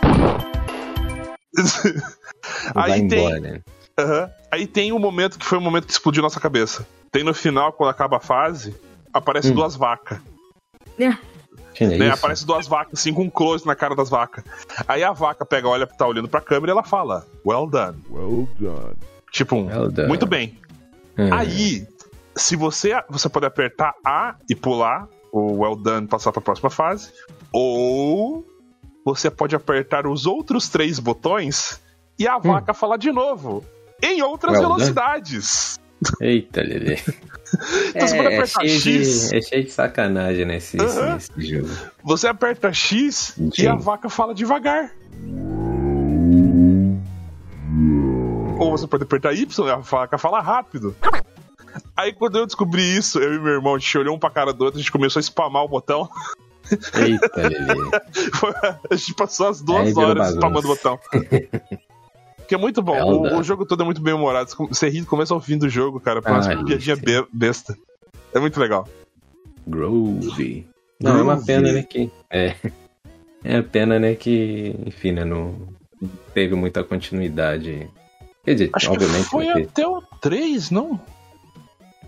[2.74, 3.62] Vai aí tem, embora, né?
[3.98, 4.30] Aham.
[4.52, 6.86] aí tem um momento que foi o momento que explodiu nossa cabeça.
[7.12, 8.76] Tem no final, quando acaba a fase,
[9.14, 9.56] aparece Hum.
[9.56, 10.20] duas vacas.
[11.74, 12.10] Tinha né?
[12.10, 14.44] Aparece duas vacas, assim, com um close na cara das vacas.
[14.88, 17.98] Aí a vaca pega, olha, tá olhando pra câmera e ela fala, well done.
[18.10, 18.96] Well done.
[19.32, 20.08] Tipo, um, Well done.
[20.08, 20.58] muito bem.
[21.18, 21.34] Hum.
[21.34, 21.88] Aí,
[22.36, 27.12] se você, você pode apertar A e pular, o well done passar pra próxima fase,
[27.52, 28.46] ou
[29.06, 31.82] você pode apertar os outros três botões
[32.20, 33.63] e a vaca falar de novo,
[34.02, 34.60] em outras Hum.
[34.60, 34.80] Well done.
[34.80, 35.80] velocidades.
[36.20, 36.98] Eita, Lelê.
[37.94, 39.30] Então você pode é, é apertar cheio X.
[39.30, 41.15] de, é cheio de sacanagem nesse, Aham.
[41.15, 41.67] nesse jogo.
[42.02, 43.67] Você aperta X e Sim.
[43.67, 44.89] a vaca fala devagar.
[48.58, 50.96] Ou você pode apertar Y e a vaca fala rápido.
[51.96, 54.54] Aí quando eu descobri isso, eu e meu irmão, a gente olhou um pra cara
[54.54, 56.10] do outro, a gente começou a spamar o botão.
[56.72, 57.92] Eita, Lili.
[58.90, 61.00] A gente passou as duas Aí horas spamando o botão.
[62.48, 62.96] Que é muito bom.
[62.96, 63.36] Zelda.
[63.36, 64.50] O, o jogo todo é muito bem humorado.
[64.68, 66.22] Você ri do começo ao fim do jogo, cara.
[66.22, 67.02] Por Ah, piadinha isso.
[67.02, 67.78] be- besta.
[68.34, 68.86] É muito legal.
[69.66, 70.68] Groove.
[71.00, 72.12] Não, é uma pena, né, que...
[72.30, 72.54] É.
[73.42, 75.56] É a pena, né, que, enfim, né, não
[76.34, 77.90] teve muita continuidade.
[78.44, 81.00] Quer dizer, Acho obviamente que foi até o 3, não?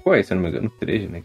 [0.03, 1.23] Foi, se eu não me engano, 3, né?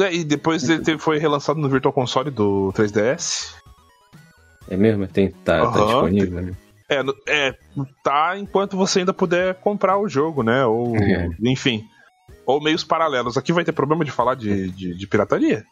[0.00, 3.54] É, e depois ele teve- foi relançado no Virtual Console do 3DS.
[4.70, 5.06] É mesmo?
[5.08, 5.86] Tem, tá, tá Aham.
[5.86, 6.52] disponível, né?
[6.90, 7.54] É, é,
[8.04, 10.64] tá enquanto você ainda puder comprar o jogo, né?
[10.64, 11.28] Ou, É.
[11.42, 11.84] enfim.
[12.46, 13.36] Ou meios paralelos.
[13.36, 15.64] Aqui vai ter problema de falar de, de, de pirataria?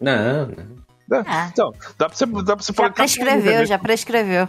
[0.00, 1.24] Não, não.
[1.26, 1.48] Ah.
[1.52, 3.66] Então, dá pra você, dá pra você Já prescreveu, né?
[3.66, 4.48] já prescreveu.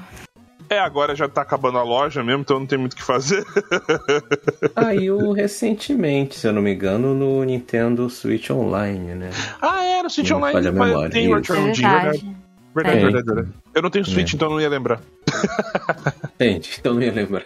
[0.70, 3.44] É, agora já tá acabando a loja mesmo, então não tem muito o que fazer.
[4.76, 9.30] Saiu recentemente, se eu não me engano, no Nintendo Switch Online, né?
[9.62, 11.36] ah, é, no Switch Não Online mas memória, tem o.
[11.36, 12.18] Return É of the verdade.
[12.20, 12.36] verdade.
[12.76, 13.04] Verdade, Tem.
[13.04, 13.50] verdade, verdade.
[13.74, 14.36] Eu não tenho Switch, É.
[14.36, 15.02] então não ia lembrar.
[16.40, 17.44] Gente, então não ia lembrar.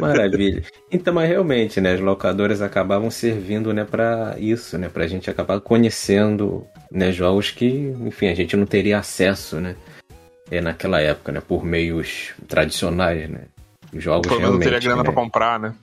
[0.00, 0.62] Maravilha.
[0.90, 5.60] Então, mas realmente, né, as locadoras acabavam servindo, né, para isso, né, pra gente acabar
[5.60, 9.76] conhecendo, né, jogos que, enfim, a gente não teria acesso, né,
[10.52, 13.40] é, naquela época, né, por meios tradicionais, né.
[13.92, 15.02] Os Jogos Pelo menos teria grana né?
[15.04, 15.74] pra comprar, né?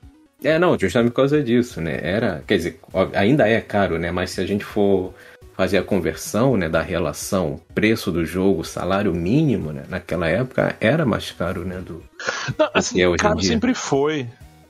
[0.44, 2.00] É, não, justamente por causa disso, né?
[2.02, 2.80] Era, quer dizer,
[3.14, 4.10] ainda é caro, né?
[4.10, 5.14] Mas se a gente for
[5.56, 11.06] fazer a conversão, né, da relação preço do jogo, salário mínimo, né, naquela época era
[11.06, 12.02] mais caro, né, do
[12.58, 14.26] Não, assim, é caro sempre foi.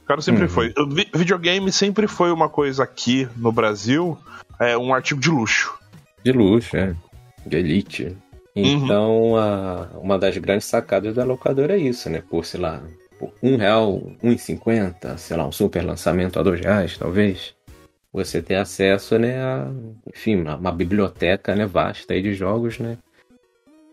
[0.08, 0.50] Caro sempre Uhum.
[0.50, 0.74] foi.
[0.78, 4.18] O vi- videogame sempre foi uma coisa aqui no Brasil,
[4.60, 5.72] é um artigo de luxo.
[6.26, 6.96] de luxo, é,
[7.46, 8.18] de elite.
[8.56, 12.22] Então, a, uma das grandes sacadas da locadora é isso, né?
[12.30, 12.82] Por, sei lá,
[13.18, 17.54] por um real, um e cinquenta, sei lá, um super lançamento a dois reais, talvez.
[18.12, 19.72] Você ter acesso, né, a,
[20.08, 22.98] enfim, uma, uma biblioteca, né, vasta aí de jogos, né?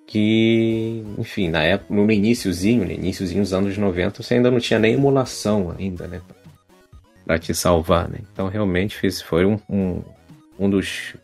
[0.06, 4.78] Que, enfim, na época, no iniciozinho, no iniciozinho dos anos 90, você ainda não tinha
[4.78, 6.22] nem emulação ainda, né?
[7.26, 8.20] Pra te salvar, né?
[8.32, 10.00] Então, realmente, foi um, um,
[10.58, 11.14] um dos,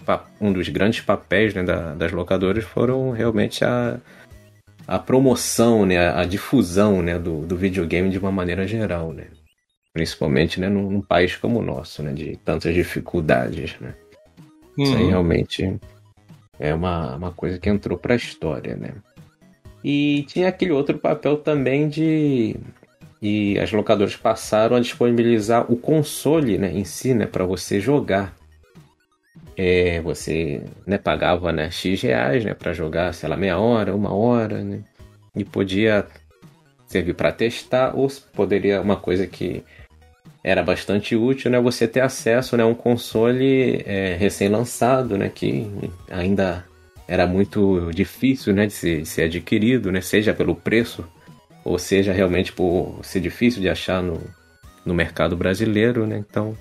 [0.40, 3.99] um dos grandes papéis né, da- das locadoras foram realmente a,
[4.87, 9.27] a promoção, né, a, a difusão né, do, do videogame de uma maneira geral, né?
[9.92, 13.95] Principalmente né, num, num país como o nosso, né, de tantas dificuldades, né?
[14.79, 15.09] Isso aí Uhum.
[15.11, 15.77] realmente
[16.59, 18.95] é uma, uma coisa que entrou pra história, né?
[19.85, 22.57] E tinha aquele outro papel também de.
[23.21, 28.35] E as locadoras passaram a disponibilizar o console né, em si, né, para você jogar.
[29.57, 34.12] É, você né, pagava né, X reais né, para jogar, sei lá, meia hora, uma
[34.12, 34.81] hora, né?
[35.37, 36.07] E podia
[36.87, 39.65] servir para testar, ou poderia, uma coisa que
[40.45, 41.61] era bastante útil, né?
[41.61, 45.31] Você ter acesso né, a um console é, recém-lançado, né?
[45.33, 45.71] Que
[46.11, 46.65] ainda
[47.07, 50.01] era muito difícil né, de, ser, de ser adquirido, né?
[50.01, 51.05] Seja pelo preço,
[51.65, 54.21] ou seja realmente por ser difícil de achar no,
[54.85, 56.19] no mercado brasileiro, né?
[56.19, 56.57] Então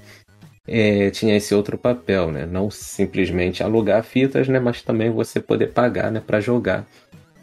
[0.72, 2.46] é, tinha esse outro papel, né?
[2.46, 4.58] Não simplesmente alugar fitas, né?
[4.58, 6.22] Mas também você poder pagar, né?
[6.26, 6.88] Para jogar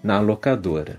[0.02, 0.98] na locadora.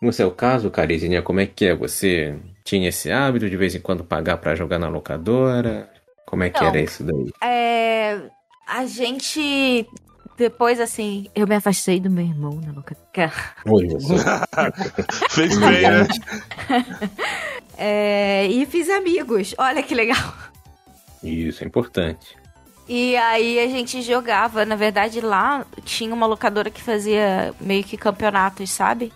[0.00, 1.74] No seu caso, Carizinha, como é que é?
[1.74, 5.90] Você tinha esse hábito de vez em quando pagar para jogar na locadora?
[6.26, 6.68] Como é que Não.
[6.68, 7.30] era isso daí?
[7.42, 8.18] É,
[8.66, 9.86] a gente.
[10.38, 13.30] Depois, assim, eu me afastei do meu irmão na locadora.
[15.28, 16.08] Fez bem, né?
[17.82, 19.54] É, e fiz amigos.
[19.56, 20.34] Olha que legal.
[21.22, 22.36] Isso é importante.
[22.88, 24.64] E aí a gente jogava.
[24.64, 29.12] Na verdade, lá tinha uma locadora que fazia meio que campeonatos, sabe?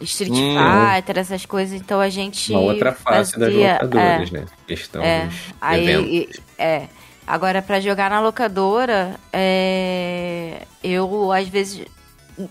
[0.00, 0.54] Street Hum.
[0.94, 1.80] Fighter, essas coisas.
[1.80, 2.52] Então a gente.
[2.52, 4.44] Uma outra face das fazia- locadoras, né?
[4.66, 5.28] Questão É,
[5.60, 6.86] aí, e- é.
[7.26, 11.84] Agora, pra jogar na locadora, é, eu às vezes,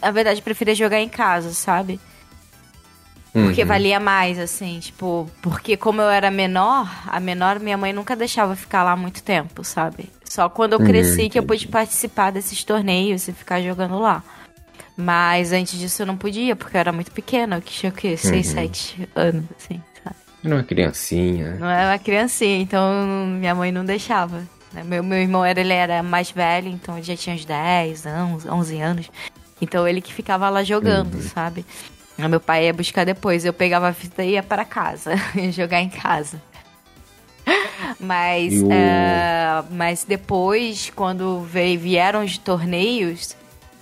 [0.01, 1.97] na verdade, preferia jogar em casa, sabe?
[3.43, 3.67] Porque Uhum.
[3.67, 8.55] valia mais, assim, tipo, porque como eu era menor, a menor minha mãe nunca deixava
[8.55, 10.09] ficar lá muito tempo, sabe?
[10.23, 14.23] Só quando eu Hum, cresci que eu pude participar desses torneios e ficar jogando lá.
[14.97, 18.15] Mas antes disso eu não podia, porque eu era muito pequena, eu tinha o quê?
[18.15, 18.53] 6, Uhum.
[18.53, 20.15] 7 anos, assim, sabe?
[20.43, 21.55] Era uma criancinha.
[21.59, 24.43] Não era uma criancinha, então minha mãe não deixava.
[24.71, 24.81] né?
[24.85, 28.45] Meu, meu irmão era, ele era mais velho, então ele já tinha uns 10 anos,
[28.45, 29.11] 11 anos.
[29.61, 31.21] Então ele que ficava lá jogando, Uhum.
[31.21, 31.65] sabe?
[32.17, 33.43] Meu pai ia buscar depois.
[33.45, 36.41] Eu pegava a fita e ia para casa, ia jogar em casa.
[37.99, 43.35] Mas, o- é, mas depois, quando veio, vieram os torneios,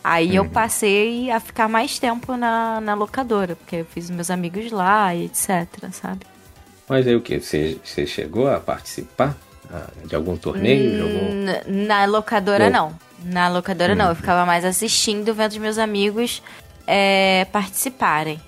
[0.03, 0.49] aí eu Uhum.
[0.49, 5.25] passei a ficar mais tempo na, na locadora, porque eu fiz meus amigos lá e
[5.25, 6.25] etc, sabe?
[6.89, 7.39] Mas aí o que?
[7.39, 9.37] Você, você chegou a participar
[9.71, 10.93] ah, de algum torneio?
[11.33, 12.89] N- Na locadora, Não.
[12.89, 13.13] não.
[13.31, 16.43] Na locadora não, eu ficava mais assistindo, vendo os meus amigos
[16.87, 18.39] é, participarem.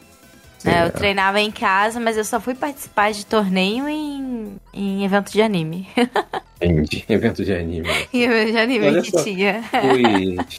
[0.63, 0.89] Né, Eu É.
[0.89, 5.87] treinava em casa, mas eu só fui participar de torneio em, em evento de anime.
[6.61, 7.05] Entendi.
[7.07, 7.87] Evento de anime.
[8.13, 9.23] em evento de anime Olha que só.
[9.23, 9.61] tinha.
[9.63, 10.37] Fui.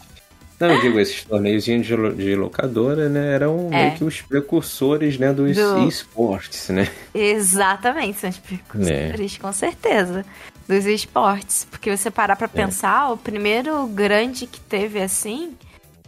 [0.59, 3.85] Não, eu digo, esses torneios de, lo- de locadora, né, eram É.
[3.89, 6.89] meio que os precursores, né, dos Do- esportes, né?
[7.15, 10.25] Exatamente, são os precursores, com certeza,
[10.67, 11.67] dos esportes.
[11.71, 15.53] Porque você parar pra pensar, o primeiro grande que teve assim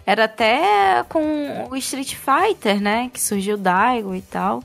[0.08, 3.10] era até com o Street Fighter, né?
[3.12, 4.64] Que surgiu o Daigo e tal.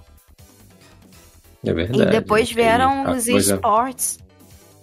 [1.65, 2.01] É verdade.
[2.01, 4.19] e depois né, vieram a os coisa- esportes,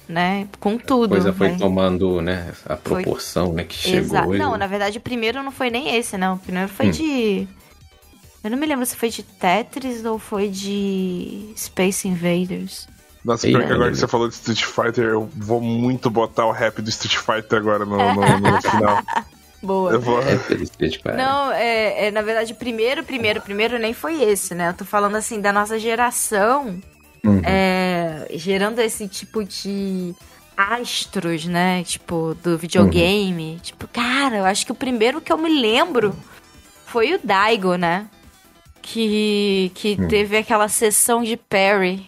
[0.09, 0.47] né?
[0.59, 1.11] Com A tudo.
[1.11, 1.57] coisa foi né?
[1.59, 3.99] tomando, né, a proporção, né, que chegou.
[4.01, 4.35] Exato.
[4.35, 6.35] e- Não, na verdade o primeiro não foi nem esse, não.
[6.35, 6.91] O primeiro foi Hum.
[6.91, 7.49] de.
[8.43, 12.89] Eu não me lembro se foi de Tetris ou foi de Space Invaders.
[13.23, 16.47] Nossa, Ei, pior que agora que você falou de Street Fighter, eu vou muito botar
[16.47, 19.03] o rap do Street Fighter agora no, no- no final.
[19.63, 19.93] Boa.
[19.93, 20.21] Eu vou.
[20.23, 21.17] É.
[21.17, 24.71] Não, é, é, na verdade, primeiro, primeiro, primeiro nem foi esse, né?
[24.71, 26.81] Eu tô falando assim da nossa geração,
[27.23, 27.43] Uhum.
[27.45, 30.15] é, gerando esse tipo de
[30.57, 31.83] astros, né?
[31.85, 33.59] Tipo, do videogame.
[33.63, 36.15] Tipo, cara, eu acho que o primeiro que eu me lembro
[36.87, 38.07] foi o Daigo, né?
[38.83, 42.07] Que, que teve aquela sessão de parry.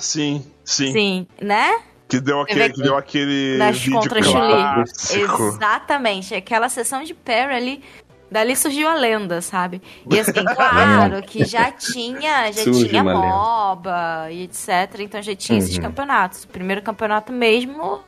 [0.00, 0.92] Sim, sim.
[0.92, 1.78] Sim, né?
[2.08, 5.42] Que deu aquele, que deu aquele Nas vídeo contra clássico.
[5.46, 6.34] Exatamente.
[6.34, 7.84] Aquela sessão de parry ali.
[8.30, 9.80] Dali surgiu a lenda, sabe?
[10.08, 13.18] E assim, claro que já tinha, já Surge tinha lenda.
[13.26, 14.68] MOBA e etc.
[15.00, 15.82] Então já tinha esses Uhum.
[15.82, 16.44] campeonatos.
[16.44, 18.00] O primeiro campeonato mesmo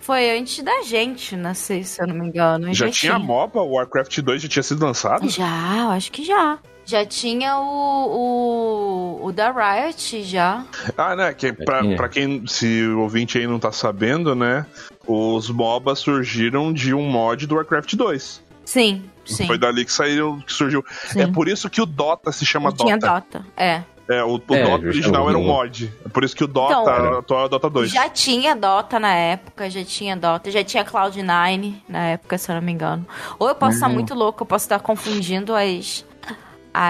[0.00, 2.72] foi antes da gente nascer, se eu não me engano.
[2.74, 3.60] Já tinha MOBA?
[3.60, 5.28] O Warcraft 2 já tinha sido lançado?
[5.28, 6.58] Já, acho que já.
[6.88, 10.64] Já tinha o, o, o da Riot já.
[10.96, 11.34] Ah, né?
[11.34, 14.64] Que pra, pra quem, se o ouvinte aí não tá sabendo, né?
[15.06, 18.42] Os MOBAs surgiram de um mod do Warcraft 2.
[18.64, 19.46] Sim, sim.
[19.46, 20.82] Foi dali que saíram, que surgiu.
[21.08, 21.20] Sim.
[21.20, 22.84] É por isso que o Dota se chama Dota.
[22.84, 23.44] Tinha Dota.
[23.54, 23.82] É.
[24.08, 25.92] É, o, o É, Dota original era um mod.
[26.06, 27.90] É por isso que o Dota, Então, atual é o Dota 2.
[27.90, 32.54] Já tinha Dota na época, já tinha Dota, já tinha Cloud9 na época, se eu
[32.54, 33.06] não me engano.
[33.38, 33.74] Ou eu posso Uhum.
[33.76, 36.07] estar muito louco, eu posso estar confundindo as.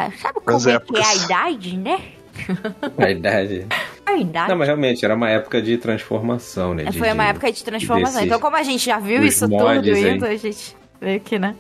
[0.07, 2.01] A- sabe como As é que é a idade, né?
[2.99, 3.67] A idade.
[4.07, 4.49] A idade.
[4.49, 6.85] Não, mas realmente era uma época de transformação, né?
[6.85, 8.23] de- Foi uma de- época de transformação.
[8.23, 10.15] Então, como a gente já viu isso tudo mods aí.
[10.15, 11.57] indo, a gente veio aqui, né?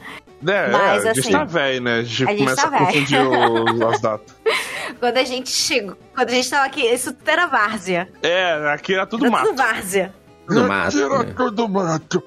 [0.47, 1.95] É, Mas, é, a gente assim, tá velho, né?
[1.99, 4.37] A gente a gente começa tá a confundir o- as datas.
[5.01, 8.09] Quando a gente chegou, quando a gente tava aqui, isso tudo era várzea.
[8.23, 9.47] É, aqui era tudo Era mato.
[9.49, 10.15] tudo várzea.
[10.49, 11.35] No mato, Era né?
[11.37, 12.23] tudo mato.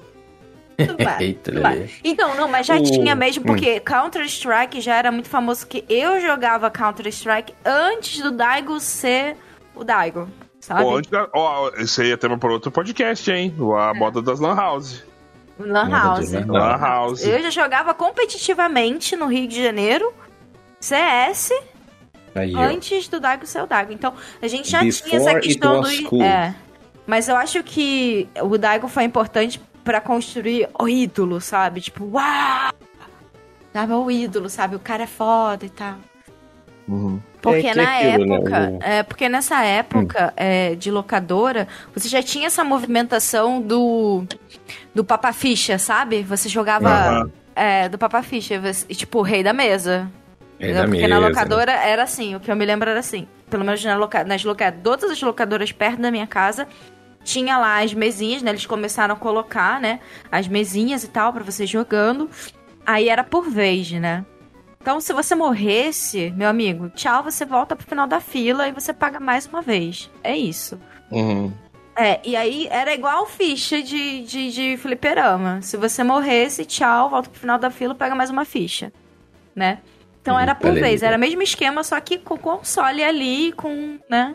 [1.20, 1.52] Eita.
[2.02, 3.46] Então, não, mas já O- tinha mesmo, hum.
[3.46, 9.36] porque Counter-Strike já era muito famoso, que eu jogava Counter-Strike antes do Daigo ser
[9.74, 10.28] o Daigo,
[10.60, 10.84] sabe?
[10.84, 13.54] Ó, antes da- ó, esse aí é tema para outro podcast, hein?
[13.78, 15.02] A moda das Lan House.
[15.58, 16.32] Lan House.
[16.32, 17.24] Lan House.
[17.24, 20.12] Eu já jogava competitivamente no Rio de Janeiro,
[20.80, 21.52] CS,
[22.34, 23.92] Aí, antes do Daigo ser o Daigo.
[23.92, 26.04] Então, a gente já Before tinha essa questão do.
[26.04, 26.22] cool.
[26.22, 26.54] É.
[27.06, 31.80] Mas eu acho que o Daigo foi importante pra construir o ídolo, sabe?
[31.80, 32.72] Tipo, uau!
[33.72, 34.76] Sabe, o ídolo, sabe?
[34.76, 35.94] O cara é foda e tal.
[36.86, 37.20] Uhum.
[37.40, 42.08] Porque É na aquilo, né, época, o- é, porque nessa época é, de locadora, você
[42.08, 44.24] já tinha essa movimentação do
[44.94, 46.22] do Papa Ficha, sabe?
[46.22, 47.30] Você jogava Aham.
[47.56, 50.10] é, do Papa Ficha, você- tipo o rei da mesa.
[50.58, 51.28] Rei da Porque mesa, na né?
[51.28, 53.26] locadora era assim, o que eu me lembro era assim.
[53.48, 56.68] Pelo menos na loca nas locadoras, todas as locadoras perto da minha casa,
[57.24, 58.50] tinha lá as mesinhas, né?
[58.50, 60.00] Eles começaram a colocar, né?
[60.30, 62.28] As mesinhas e tal, pra você jogando.
[62.84, 64.24] Aí era por vez, né?
[64.80, 68.92] Então, se você morresse, meu amigo, tchau, você volta pro final da fila e você
[68.92, 70.10] paga mais uma vez.
[70.24, 70.78] É isso.
[71.10, 71.52] Uhum.
[71.94, 75.60] É, e aí era igual ficha de, de, de fliperama.
[75.62, 78.92] Se você morresse, tchau, volta pro final da fila, pega mais uma ficha.
[79.54, 79.78] Né?
[80.20, 80.86] Então Hum, era por beleza.
[80.86, 84.34] vez, era o mesmo esquema, só que com console ali, com, né?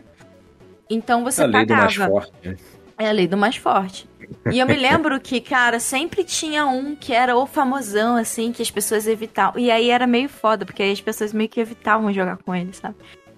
[0.88, 1.82] Então você A lei do pagava.
[1.82, 2.32] mais forte.
[2.44, 2.56] né?
[2.98, 4.08] É a lei do mais forte.
[4.52, 8.60] E eu me lembro que, cara, sempre tinha um que era o famosão, assim, que
[8.62, 9.60] as pessoas evitavam.
[9.60, 12.72] E aí era meio foda, porque aí as pessoas meio que evitavam jogar com ele,
[12.72, 12.96] sabe?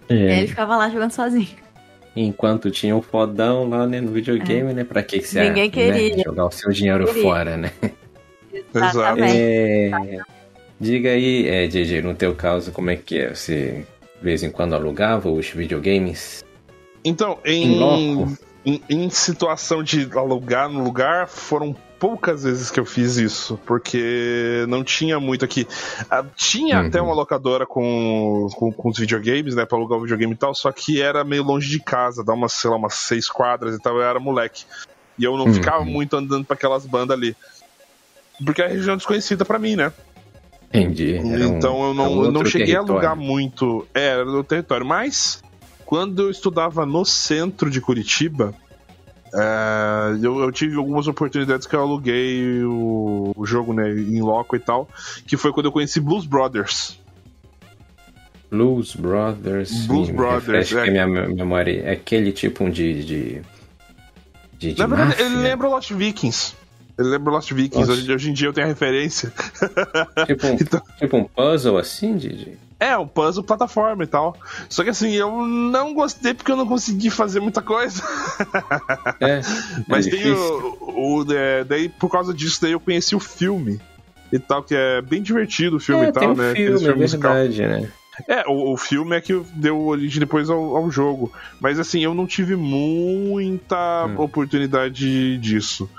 [0.08, 0.38] E aí É.
[0.38, 1.48] ele ficava lá jogando sozinho.
[2.16, 4.82] Enquanto tinha o fodão lá né, no videogame, né?
[4.82, 6.24] Pra que, que você Ninguém né, queria.
[6.24, 7.70] jogar o seu dinheiro fora, né?
[8.74, 9.36] Exatamente.
[9.36, 10.18] É,
[10.80, 13.34] diga aí, é, DJ, no teu caso, como é que é?
[13.34, 13.86] Você
[14.18, 16.44] de vez em quando alugava os videogames?
[17.04, 18.36] Então, Em em, loco?
[18.64, 24.64] Em, em situação de alugar no lugar, foram poucas vezes que eu fiz isso, porque
[24.68, 25.66] não tinha muito aqui.
[26.10, 26.86] Ah, tinha Uhum.
[26.86, 30.54] até uma locadora com, com, com os videogames, né, pra alugar o videogame e tal,
[30.54, 33.78] só que era meio longe de casa, dá umas, sei lá, umas seis quadras e
[33.80, 34.64] tal, eu era moleque.
[35.18, 35.54] E eu não Uhum.
[35.54, 37.36] ficava muito andando pra aquelas bandas ali.
[38.44, 39.92] Porque é região desconhecida pra mim, né?
[40.72, 41.20] Entendi.
[41.22, 42.92] Um- então eu um não, eu não cheguei a território.
[43.08, 43.86] alugar muito.
[43.92, 44.86] É, era do território.
[44.86, 45.42] Mas,
[45.90, 48.54] quando eu estudava no centro de Curitiba,
[49.34, 54.54] é, eu, eu tive algumas oportunidades que eu aluguei o, o jogo né, em loco
[54.54, 54.88] e tal.
[55.26, 56.96] Que foi quando eu conheci Blues Brothers.
[58.48, 59.86] Blues Brothers.
[59.86, 60.88] Blues me Brothers, refresca é.
[60.88, 61.82] a minha me- memória.
[61.84, 63.04] É aquele tipo de.
[63.04, 63.42] de,
[64.58, 65.24] de, de Na verdade, máfia?
[65.24, 66.54] ele lembra Lost Vikings.
[66.96, 67.90] Ele lembra Lost Vikings.
[67.90, 69.32] Hoje, hoje em dia eu tenho a referência.
[70.26, 72.56] Tipo um, Então- tipo um puzzle assim, de.
[72.80, 74.34] É, um puzzle plataforma e tal.
[74.68, 78.02] Só que assim, eu não gostei porque eu não consegui fazer muita coisa.
[79.20, 79.40] É,
[79.86, 83.78] Mas é tem o, o- é, Daí, por causa disso, daí eu conheci o filme.
[84.32, 86.50] E tal, que é bem divertido o filme É, e tal, tem um né?
[86.52, 87.34] Aquele filme, é musical.
[87.34, 87.92] verdade, né?
[88.28, 91.32] É, o, o filme é que deu origem depois ao, ao jogo.
[91.60, 94.20] Mas assim, eu não tive muita Hum.
[94.22, 95.90] oportunidade disso.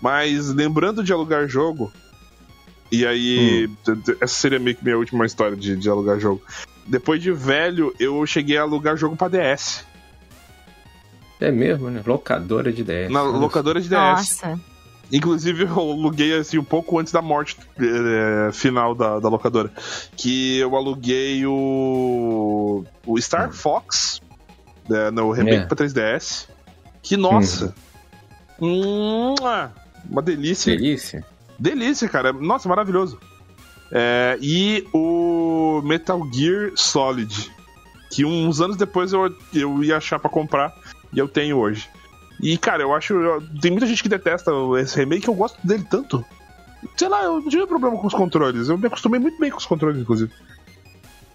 [0.00, 1.92] Mas lembrando de alugar jogo,
[2.90, 3.68] e aí.
[3.88, 4.02] Hum.
[4.20, 6.42] Essa seria meio que minha última história de, de alugar jogo.
[6.86, 9.84] Depois de velho, eu cheguei a alugar jogo pra DS.
[11.40, 12.02] É mesmo, né?
[12.06, 13.10] Locadora de DS.
[13.10, 13.38] Na Nossa.
[13.38, 13.92] locadora de DS.
[13.94, 14.60] Nossa.
[15.12, 19.70] Inclusive, eu aluguei assim um pouco antes da morte eh, final da, da locadora.
[20.16, 22.84] Que eu aluguei o.
[23.06, 24.20] O Star Fox.
[24.88, 25.66] né, no remake É.
[25.66, 26.46] pra 3DS.
[27.02, 27.74] Que nossa!
[28.60, 29.72] Mua!
[30.08, 30.76] uma delícia.
[30.76, 31.24] Delícia.
[31.60, 32.32] Delícia, cara.
[32.32, 33.18] Nossa, maravilhoso.
[33.92, 37.50] É, e o Metal Gear Solid.
[38.10, 40.72] Que uns anos depois eu, eu ia achar pra comprar.
[41.12, 41.88] E eu tenho hoje.
[42.42, 43.12] E, cara, eu acho.
[43.14, 44.50] eu- tem muita gente que detesta
[44.80, 46.24] esse remake, eu gosto dele tanto.
[46.96, 48.68] Sei lá, eu não tive problema com os controles.
[48.68, 50.32] Eu me acostumei muito bem com os controles, inclusive.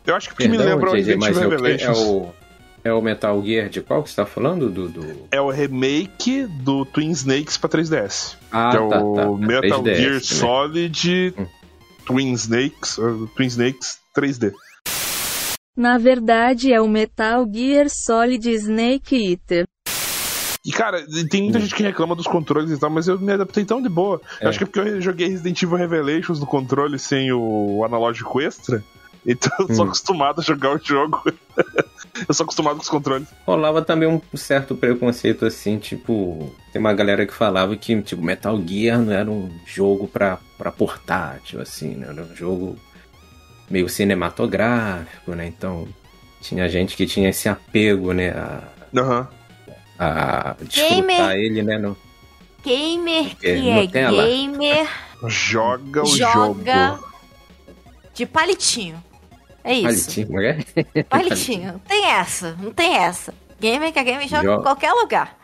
[0.06, 1.54] Eu acho que porque me Perdão, lembra o Resident é Evil o, que?
[1.56, 1.98] é Revelations.
[2.00, 2.34] o
[2.86, 4.70] é o Metal Gear de qual que você tá falando?
[4.70, 5.28] Do, do...
[5.32, 8.36] É o remake do Twin Snakes pra 3DS.
[8.52, 9.30] Ah, que é tá, o tá.
[9.32, 10.20] Metal 3DS, Gear né?
[10.22, 11.46] Solid Hum.
[12.06, 14.54] Twin Snakes, uh, Twin Snakes 3D.
[15.76, 19.66] Na verdade é o Metal Gear Solid Snake Eater.
[20.64, 23.66] E cara, tem muita gente que reclama dos controles e tal, mas eu me adaptei
[23.66, 24.18] tão de boa.
[24.18, 24.38] Hum.
[24.42, 24.48] É.
[24.48, 28.84] Acho que é porque eu joguei Resident Evil Revelations no controle sem o analógico extra.
[29.28, 29.88] Então eu sou Hum.
[29.88, 31.20] acostumado a jogar o jogo.
[32.28, 33.28] eu sou acostumado com os controles.
[33.46, 38.58] Rolava também um certo preconceito assim, tipo, tem uma galera que falava que tipo Metal
[38.66, 42.08] Gear não era um jogo pra, pra portátil assim, né?
[42.10, 42.78] Era um jogo
[43.70, 45.48] meio cinematográfico, né?
[45.48, 45.88] Então
[46.42, 48.62] tinha gente que tinha esse apego, né, a,
[48.96, 49.28] Aham.
[49.98, 51.32] a desfrutar Gamer.
[51.38, 51.98] ele, né, no,
[52.64, 54.28] Gamer que É, é Nutella.
[54.28, 54.88] gamer
[55.28, 57.10] Joga o joga jogo.
[58.14, 59.04] de palitinho.
[59.66, 60.06] É isso.
[60.06, 60.60] palitinho, como é?
[60.94, 61.04] é?
[61.10, 61.72] Palitinho.
[61.74, 62.56] Não tem essa.
[62.62, 63.34] Não tem essa.
[63.60, 64.60] Gamer que é gamer joga Joga.
[64.60, 65.38] em qualquer lugar.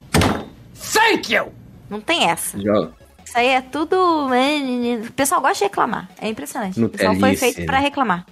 [0.93, 1.51] Thank you!
[1.89, 2.59] Não tem essa.
[2.59, 2.93] Joga.
[3.25, 3.95] Isso aí é tudo.
[4.27, 6.09] O pessoal gosta de reclamar.
[6.21, 6.81] É impressionante.
[6.83, 7.83] O pessoal foi feito pra né?
[7.85, 8.25] reclamar.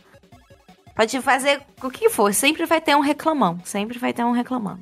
[0.96, 3.58] Pode fazer o que for, sempre vai ter um reclamão.
[3.64, 4.82] Sempre vai ter um reclamando.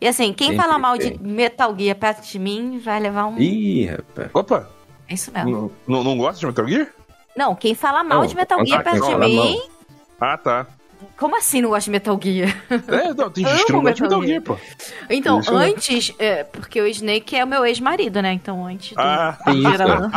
[0.00, 1.18] E assim, quem Sempre fala mal de tem.
[1.18, 3.38] Metal Gear perto de mim vai levar um.
[3.38, 4.30] Ih, rapaz.
[4.32, 4.70] Opa,
[5.08, 5.50] É isso mesmo.
[5.50, 6.88] não, não, não gosta de Metal Gear?
[7.36, 9.75] Não, quem fala mal Não, de Metal Gear fala perto de mal.
[10.20, 10.66] Ah, tá.
[11.18, 12.56] Como assim não gosta de Metal Gear?
[12.70, 14.56] É, não, tem gente que não Amo gosta de Metal Gear, pô.
[15.10, 15.74] Então, Isso mesmo.
[15.74, 18.32] antes, é, porque o Snake é o meu ex-marido, né?
[18.32, 19.00] Então, antes do.
[19.00, 19.36] Ah.
[19.44, 19.70] Que isso?
[19.70, 20.10] Geral-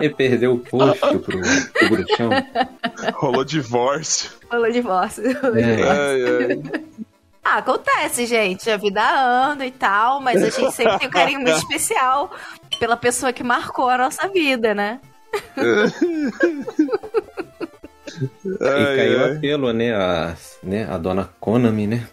[0.00, 2.30] Ele perdeu o posto pro, pro bruxão.
[3.14, 4.30] Rolou divórcio.
[4.48, 5.40] Falou divórcio.
[5.40, 5.76] falou É.
[5.76, 6.00] divórcio.
[6.00, 6.22] Ai,
[6.74, 6.84] ai.
[7.44, 8.70] Ah, acontece, gente.
[8.70, 12.30] A vida anda e tal, mas a gente sempre tem um carinho muito especial
[12.78, 15.00] pela pessoa que marcou a nossa vida, né?
[18.44, 19.36] E Ai, caiu ai.
[19.36, 19.94] apelo, né?
[19.94, 20.86] A, né?
[20.90, 22.06] a dona Konami, né?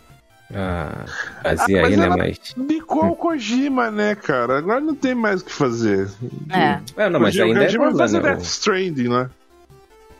[0.53, 1.05] A,
[1.43, 2.05] fazia Ah, mas aí, né?
[2.05, 2.39] ela- Mas.
[2.55, 4.57] Bicou o Kojima, né, cara?
[4.59, 6.07] Agora não tem mais o que fazer.
[6.53, 8.21] É, É, não, mas Kojima- ainda é Kojima dela, faz o né?
[8.21, 9.29] Death Stranding, né?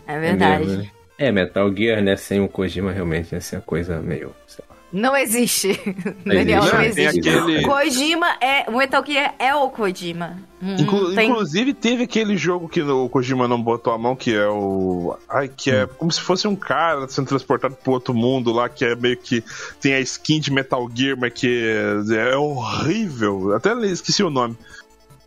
[0.07, 0.65] é É verdade.
[0.65, 0.89] mesmo, né?
[1.19, 2.15] É, Metal Gear, né?
[2.15, 4.63] Sem o Kojima realmente ia ser uma coisa meio, sei.
[4.91, 5.79] Não existe.
[6.23, 6.95] Não Daniel, existe.
[6.95, 7.29] Tem existe.
[7.29, 8.69] aquele- Kojima é.
[8.69, 10.37] O Metal Gear é o Kojima.
[10.63, 14.33] Hum, Inclu- tem- Inclusive, teve aquele jogo que o Kojima não botou a mão, que
[14.33, 15.15] é o.
[15.29, 18.85] Ai, que é como se fosse um cara sendo transportado pro outro mundo lá, que
[18.85, 19.43] é meio que.
[19.81, 21.47] Tem a skin de Metal Gear, mas que
[22.09, 23.53] é, é horrível.
[23.55, 24.57] Até esqueci o nome.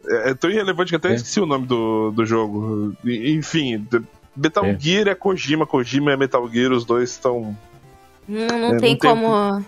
[0.09, 1.15] É, é tão irrelevante que até É.
[1.15, 2.95] esqueci o nome do, do jogo.
[3.05, 3.87] Enfim,
[4.35, 4.77] Metal É.
[4.81, 7.55] Gear é Kojima, Kojima é Metal Gear, os dois estão.
[8.29, 9.65] Não, não É, não tem tem- como.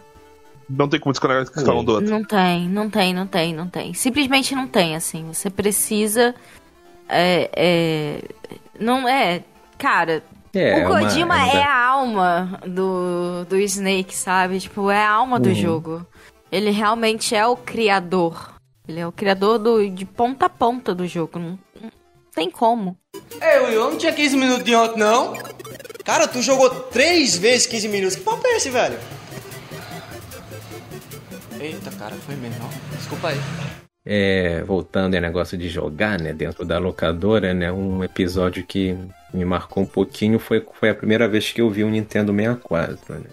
[0.71, 2.09] Não tem como desconectar um do outro.
[2.11, 3.93] Não tem, não tem, não tem, não tem.
[3.95, 5.27] Simplesmente não tem, assim.
[5.33, 6.35] Você precisa.
[7.09, 8.23] É, é,
[8.81, 9.43] não é.
[9.77, 10.23] Cara,
[10.55, 14.61] É, o uma- Kojima uma- é a alma do, do Snake, sabe?
[14.61, 15.55] Tipo, é a alma do Uhum.
[15.55, 16.07] jogo.
[16.51, 18.55] Ele realmente é o criador.
[18.89, 21.39] Ele é o criador do, de ponta a ponta do jogo.
[21.39, 21.91] Não, não
[22.35, 22.97] tem como.
[23.41, 25.35] Ei, Will, eu não tinha 15 minutos de ontem, não.
[26.05, 28.17] Cara, tu jogou três vezes 15 minutos.
[28.17, 28.99] Que papo é esse, velho?
[31.61, 32.69] Eita, cara, foi mesmo.
[32.97, 33.39] Desculpa aí.
[34.05, 38.99] É, voltando ao negócio de jogar, né, dentro da locadora, né, um episódio que
[39.33, 42.99] me marcou um pouquinho foi, foi a primeira vez que eu vi um Nintendo 64,
[43.15, 43.31] né.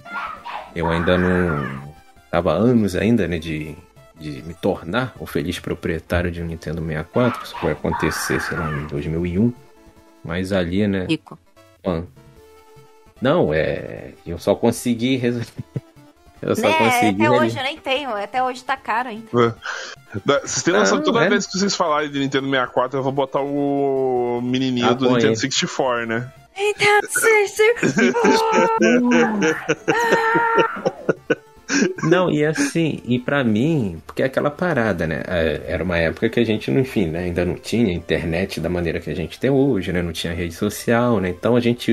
[0.75, 1.89] Eu ainda não...
[2.29, 3.75] Tava anos ainda, né, de,
[4.19, 8.71] de me tornar o feliz proprietário de um Nintendo 64, isso foi acontecer, sei lá,
[8.71, 9.51] em 2001,
[10.23, 11.39] mas ali, né, Rico.
[11.83, 12.07] Mano.
[13.21, 14.11] Não, é.
[14.25, 15.47] Eu só consegui resolver.
[16.41, 17.25] Eu só Né, consegui.
[17.25, 18.09] até hoje eu nem tenho.
[18.11, 19.57] Até hoje tá caro ainda.
[20.23, 21.29] Da- Vocês têm noção Ah, que toda é.
[21.29, 25.31] vez que vocês falarem de Nintendo 64, eu vou botar o menininho Ah, do Nintendo
[25.31, 25.35] aí.
[25.35, 26.31] 64, né?
[32.03, 35.21] Não, e assim, e pra mim, porque é aquela parada, né?
[35.27, 38.99] É, Era uma época que a gente, enfim, né, ainda não tinha internet da maneira
[38.99, 40.01] que a gente tem hoje, né?
[40.01, 41.29] Não tinha rede social, né?
[41.29, 41.91] Então a gente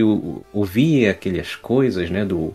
[0.52, 2.24] ouvia aquelas coisas, né?
[2.24, 2.54] Do.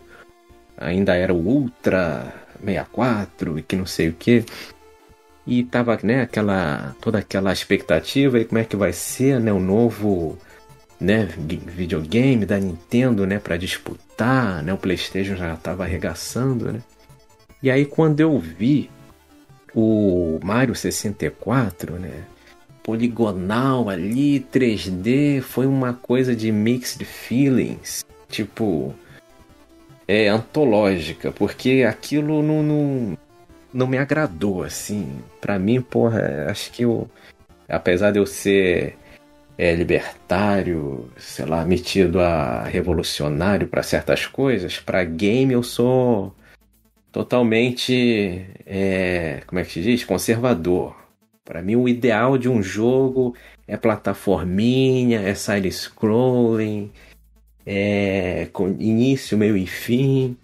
[0.76, 4.44] Ainda era o Ultra 64 e que não sei o que.
[5.46, 6.94] E tava, né, aquela.
[7.00, 9.52] toda aquela expectativa e como é que vai ser, né?
[9.52, 10.38] O novo.
[11.00, 16.80] Né, vi- videogame da Nintendo, né, para disputar, né, o PlayStation já tava arregaçando, né?
[17.62, 18.90] E aí quando eu vi
[19.74, 22.24] o Mario 64, né?
[22.82, 28.04] Poligonal ali, 3D, foi uma coisa de mixed feelings.
[28.28, 28.94] Tipo.
[30.08, 33.18] É antológica, porque aquilo não, não,
[33.72, 35.20] não me agradou, assim.
[35.40, 37.08] Pra mim, porra, acho que eu.
[37.68, 38.96] Apesar de eu ser
[39.56, 46.34] é, libertário, sei lá, metido a revolucionário pra certas coisas, pra game eu sou
[47.12, 50.96] totalmente, é, como é que se diz, conservador.
[51.44, 53.36] Para mim o ideal de um jogo
[53.68, 56.90] é plataforminha, é side scrolling,
[57.66, 60.36] é com início, meio e fim.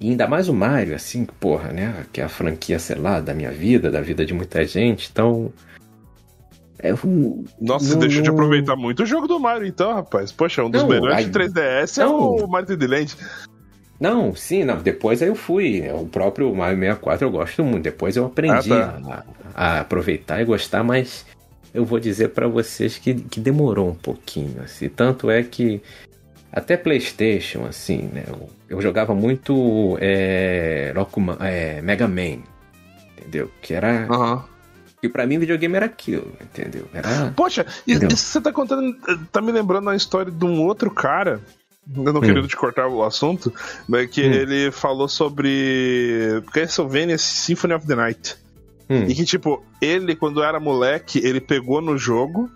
[0.00, 2.06] E ainda mais o Mario, assim, porra, né?
[2.12, 5.08] Que é a franquia, sei lá, da minha vida, da vida de muita gente.
[5.10, 5.52] Então.
[6.78, 7.44] É um.
[7.60, 10.30] Nossa, você deixou de aproveitar muito o jogo do Mario, então, rapaz.
[10.30, 12.36] Poxa, um dos Não, melhores de 3DS é Não.
[12.36, 13.16] o Mario 3D Land.
[14.00, 14.76] Não, sim, não.
[14.78, 15.82] Depois aí eu fui.
[15.90, 17.82] O próprio Mario 64 eu gosto muito.
[17.84, 19.22] Depois eu aprendi Ah,
[19.54, 21.26] a, a aproveitar e gostar, mas
[21.74, 24.62] eu vou dizer pra vocês que, que demorou um pouquinho.
[24.62, 24.88] Assim.
[24.88, 25.82] Tanto é que
[26.52, 28.24] até PlayStation, assim, né?
[28.28, 32.38] Eu, eu jogava muito é, Rockman- é, Mega Man,
[33.18, 33.50] entendeu?
[33.60, 34.06] Que era.
[34.08, 34.44] Aham.
[35.00, 36.84] Que pra mim videogame era aquilo, entendeu?
[36.92, 37.32] Era.
[37.36, 38.08] Poxa, e- Entendeu?
[38.16, 38.96] isso você tá contando,
[39.30, 41.40] tá me lembrando a história de um outro cara.
[41.96, 43.52] Eu não querendo te cortar o assunto,
[43.88, 44.32] mas que Hum.
[44.32, 48.36] ele falou sobre Castlevania Symphony of the Night.
[48.90, 52.50] Hum, E que, tipo, ele, quando era moleque, ele pegou no jogo.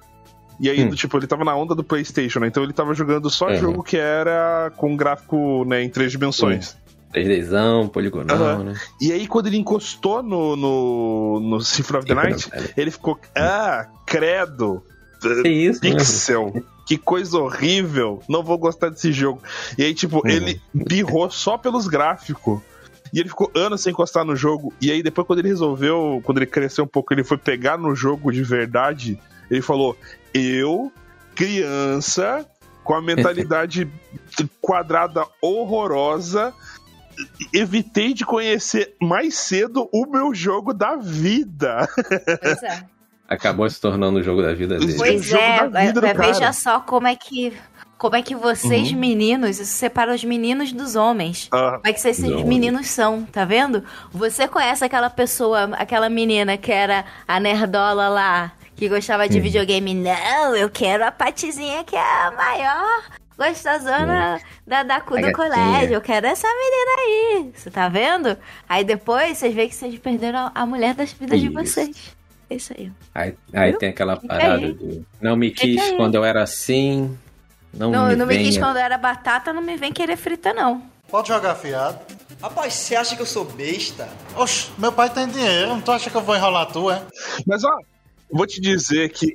[0.61, 0.89] E aí, Hum.
[0.91, 2.47] do tipo, ele tava na onda do PlayStation, né?
[2.47, 3.57] Então ele tava jogando só Uhum.
[3.57, 6.77] jogo que era com gráfico, né, em três dimensões.
[7.13, 8.65] 3Dzão, poligonal, Aham.
[8.65, 8.75] né?
[9.01, 13.87] E aí, quando ele encostou no, no, no Symphony of the Night, ele ficou, ah,
[14.07, 14.83] credo,
[15.21, 15.91] Que isso, né?
[15.91, 19.41] pixel, que coisa horrível, não vou gostar desse jogo.
[19.79, 20.31] E aí, tipo, Uhum.
[20.31, 22.61] ele pirrou só pelos gráficos.
[23.13, 24.73] E ele ficou anos sem encostar no jogo.
[24.81, 27.95] E aí, depois, quando ele resolveu, quando ele cresceu um pouco, ele foi pegar no
[27.95, 29.19] jogo de verdade.
[29.51, 29.97] Ele falou:
[30.33, 30.91] Eu,
[31.35, 32.47] criança,
[32.83, 33.87] com a mentalidade
[34.63, 36.55] quadrada horrorosa,
[37.53, 41.87] evitei de conhecer mais cedo o meu jogo da vida.
[42.41, 42.85] Pois é.
[43.29, 44.95] Acabou se tornando o jogo da vida dele.
[44.97, 47.53] Pois é, da vida é, veja só como é que.
[47.97, 48.99] Como é que vocês, Uhum.
[48.99, 51.49] meninos, isso separa os meninos dos homens.
[51.53, 52.45] Ah, Como é que Não.
[52.45, 53.85] meninos são, tá vendo?
[54.11, 59.95] Você conhece aquela pessoa, aquela menina que era a nerdola lá, que gostava de videogame?
[59.95, 63.03] Não, eu quero a Patizinha que é a maior,
[63.39, 65.33] Gostosona da, da, cu A do gatinha.
[65.33, 65.95] colégio.
[65.95, 67.53] Eu quero essa menina aí.
[67.55, 68.37] Você tá vendo?
[68.69, 71.55] Aí depois vocês veem que vocês perderam a, a mulher das vidas de Isso.
[71.55, 72.17] vocês.
[72.53, 72.93] É isso aí.
[73.15, 75.07] Aí, aí tem aquela parada do.
[75.19, 77.17] Não me quis quando eu era assim.
[77.73, 80.53] Não, Não, me não me quis quando eu era batata, não me vem querer frita,
[80.53, 80.83] não.
[81.11, 81.99] Pode jogar fiado.
[82.43, 84.07] Rapaz, você acha que eu sou besta?
[84.37, 87.01] Oxe, meu pai tem dinheiro, tu acha que eu vou enrolar tu, é?
[87.47, 87.75] Mas ó,
[88.31, 89.35] vou te dizer que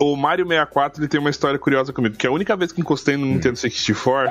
[0.00, 3.16] o Mario 64 ele tem uma história curiosa comigo, que a única vez que encostei
[3.16, 4.28] no Nintendo 64,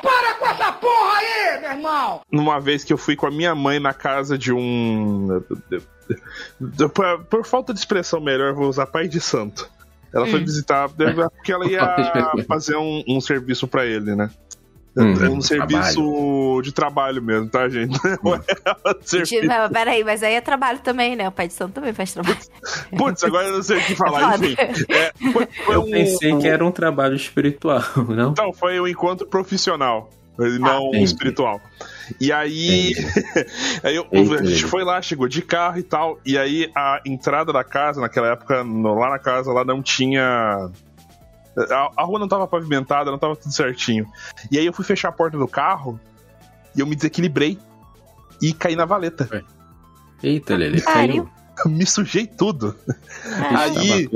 [0.00, 2.20] Para com essa porra aí, meu irmão!
[2.30, 5.42] numa vez que eu fui com a minha mãe na casa de um.
[6.94, 9.68] Por, por falta de expressão melhor, eu vou usar pai de santo.
[10.12, 11.80] Ela foi visitar, porque ela ia
[12.46, 14.30] fazer um, um serviço pra ele, né?
[14.96, 17.98] Hum, um serviço de trabalho mesmo, tá, gente?
[18.22, 18.40] Não é
[19.02, 19.44] serviço.
[19.44, 21.26] Não, peraí, mas aí é trabalho também, né?
[21.26, 22.38] O pai de santo também faz trabalho.
[22.96, 24.46] Putz, agora eu não sei o que falar, Foda.
[24.46, 24.84] enfim.
[24.88, 28.30] É, foi, foi Eu um- pensei que era um trabalho espiritual, não?
[28.30, 31.04] Então, foi um encontro profissional, não entendi.
[31.04, 31.60] espiritual.
[32.20, 32.92] E aí,
[33.82, 37.52] aí eu- a gente foi lá, chegou de carro e tal, e aí a entrada
[37.52, 40.70] da casa, naquela época, no- lá na casa, lá não tinha.
[41.56, 44.06] A, a rua não tava pavimentada, não tava tudo certinho.
[44.50, 46.00] E aí eu fui fechar a porta do carro
[46.76, 47.56] e eu me desequilibrei
[48.42, 49.44] e caí na valeta.
[50.22, 51.30] Eita, Lele, caiu.
[51.66, 52.74] me sujei tudo.
[53.56, 54.08] Aí,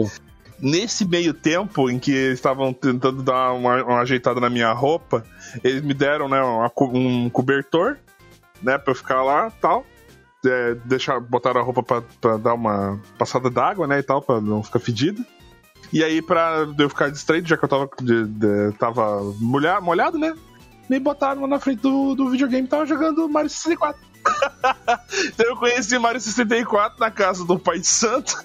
[0.61, 5.25] nesse meio tempo em que eles estavam tentando dar uma, uma ajeitada na minha roupa,
[5.63, 7.97] eles me deram né, uma um cobertor,
[8.63, 9.85] né, pra eu ficar lá tal.
[10.47, 14.41] É, deixar, botaram a roupa pra, pra dar uma passada d'água, né, e tal, pra
[14.41, 15.25] não ficar fedida.
[15.93, 20.19] E aí, pra eu ficar distraído, já que eu tava, de- de- tava molhado, molhado,
[20.19, 20.35] né,
[20.89, 24.01] me botaram na frente do, do videogame e tava jogando Mario 64.
[25.27, 28.37] Então eu conheci Mario 64 na casa do Pai de Santo,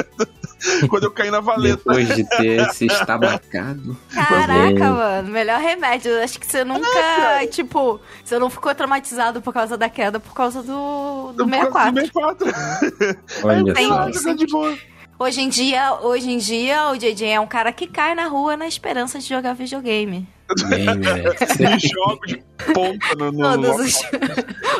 [0.88, 1.76] quando, eu caí na valeta.
[1.76, 3.96] Depois de ter se estabacado.
[4.12, 6.10] Caraca, mano, melhor remédio.
[6.10, 6.88] Eu Acho que você nunca,
[7.50, 11.92] tipo, você não ficou traumatizado por causa da queda, por causa do, do Por causa
[11.92, 12.46] do 64.
[12.46, 13.20] 64.
[13.44, 14.32] Olha Tem só.
[14.32, 14.76] de boa.
[15.18, 18.54] Hoje em dia, hoje em dia, o JJ é um cara que cai na rua
[18.54, 20.28] na esperança de jogar videogame.
[20.54, 21.26] Gamer.
[21.58, 22.42] Eu jogo de
[22.72, 23.96] ponta no, no, Todos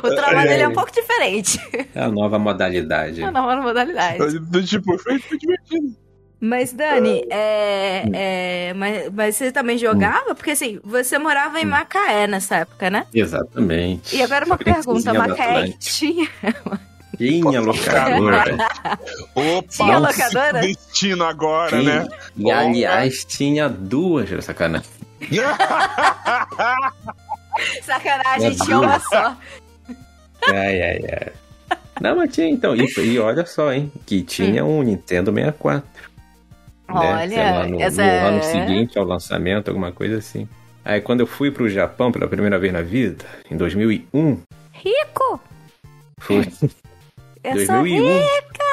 [0.02, 1.60] o trabalho dele é um pouco diferente.
[1.94, 3.20] É a nova modalidade.
[3.20, 4.38] É uma nova modalidade.
[4.38, 5.96] do Tipo, foi, foi divertido.
[6.38, 10.34] Mas, Dani, é, é, mas, mas você também jogava?
[10.34, 13.06] Porque assim, você morava em Macaé nessa época, né?
[13.14, 14.14] Exatamente.
[14.14, 16.28] E agora uma pergunta, Macaé tinha...
[17.16, 18.44] Tinha locadora.
[19.34, 20.60] Opa, Tinha um locadora?
[20.60, 22.02] destino agora, Tinha.
[22.02, 22.08] né?
[22.36, 24.86] E aliás, tinha duas, sacanagem.
[27.82, 29.36] Sacanagem, É tinha uma só.
[30.48, 31.32] Ai, ai, ai.
[32.00, 32.74] Não, mas tinha então.
[32.76, 33.90] E, e olha só, hein?
[34.04, 35.88] Que tinha um Nintendo 64.
[36.88, 36.94] né?
[36.94, 40.48] Olha, lá, no, essa no é- ano seguinte ao lançamento, alguma coisa assim.
[40.84, 44.40] Aí quando eu fui pro Japão pela primeira vez na vida, em 2001,
[44.72, 45.40] Rico!
[46.20, 46.40] foi
[47.42, 48.18] Eu sou 2001.
[48.18, 48.65] rica!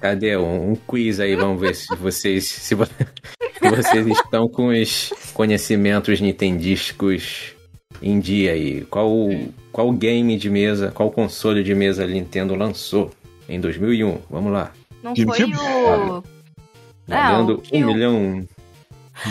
[0.00, 1.34] Cadê um, um quiz aí?
[1.34, 2.86] Vamos ver se vocês se, vo-
[3.58, 7.54] se vocês estão com os conhecimentos nintendísticos
[8.02, 8.82] em dia aí.
[8.84, 9.28] Qual
[9.72, 13.10] qual game de mesa, qual console de mesa a Nintendo lançou
[13.48, 14.18] em 2001?
[14.30, 14.72] Vamos lá.
[15.02, 15.54] Não foi GameCube?
[15.54, 16.24] o...
[17.06, 17.84] Valendo o um Cube.
[17.84, 18.48] milhão.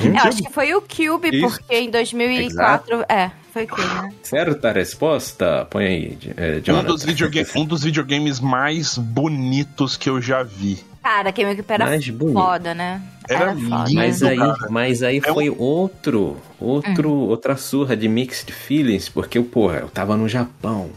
[0.04, 1.48] Eu acho que foi o Cube, Isso.
[1.48, 3.06] porque em 2004...
[3.10, 4.12] É, foi o Cube, né?
[4.22, 5.66] Certa resposta?
[5.70, 10.84] Põe aí, eh, Um dos, videogame, um dos videogames mais bonitos que eu já vi.
[11.02, 13.02] Cara, GameCube era Mais foda, né?
[13.30, 13.60] Era foda.
[13.62, 13.94] lindo.
[13.94, 14.58] Mas aí, cara.
[14.70, 19.88] mas aí É um- foi outro, outro, outra surra de mixed feelings, porque, porra, eu
[19.90, 20.90] tava no Japão.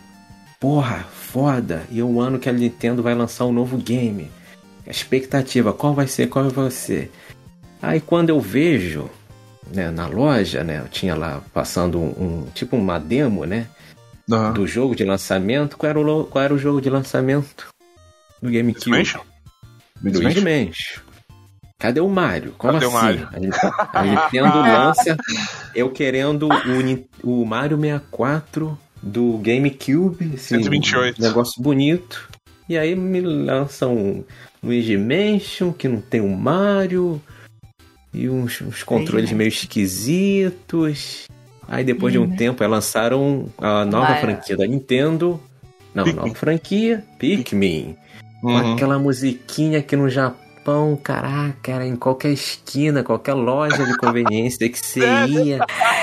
[0.59, 1.84] Porra, foda.
[1.90, 4.28] E é o ano que a Nintendo vai lançar um novo game.
[4.84, 7.12] A expectativa, qual vai ser, qual vai ser?
[7.80, 9.09] Aí quando eu vejo,
[9.73, 12.07] né, na loja, né, eu tinha lá passando um,
[12.45, 13.66] um- tipo uma demo, né,
[14.31, 14.53] Aham.
[14.53, 15.77] do jogo de lançamento.
[15.77, 17.66] Qual era o, qual era o jogo de lançamento
[18.43, 18.85] do GameCube?
[18.85, 19.21] Dimension?
[20.03, 21.03] Luigi Mansion.
[21.79, 22.55] Cadê o Mario?
[22.59, 22.99] Como Cadê o assim?
[22.99, 23.29] Mario?
[23.93, 25.16] A Nintendo- lança
[25.75, 30.33] eu querendo o, o Mario 64 do GameCube.
[30.35, 31.21] Assim, 128.
[31.21, 32.29] Um negócio bonito.
[32.69, 34.25] E aí me lançam um
[34.62, 37.21] Luigi Mansion, que não tem o Mario.
[38.12, 41.26] E uns, uns controles meio esquisitos.
[41.66, 44.20] Aí depois de um tempo, eles lançaram a nova Mario.
[44.20, 45.40] franquia da Nintendo.
[45.94, 46.20] Não, Pikmin.
[46.22, 47.96] nova franquia, Pikmin.
[48.40, 48.72] Com Uhum.
[48.74, 54.78] aquela musiquinha que no Japão, caraca, era em qualquer esquina, qualquer loja de conveniência que
[54.78, 55.59] você ia.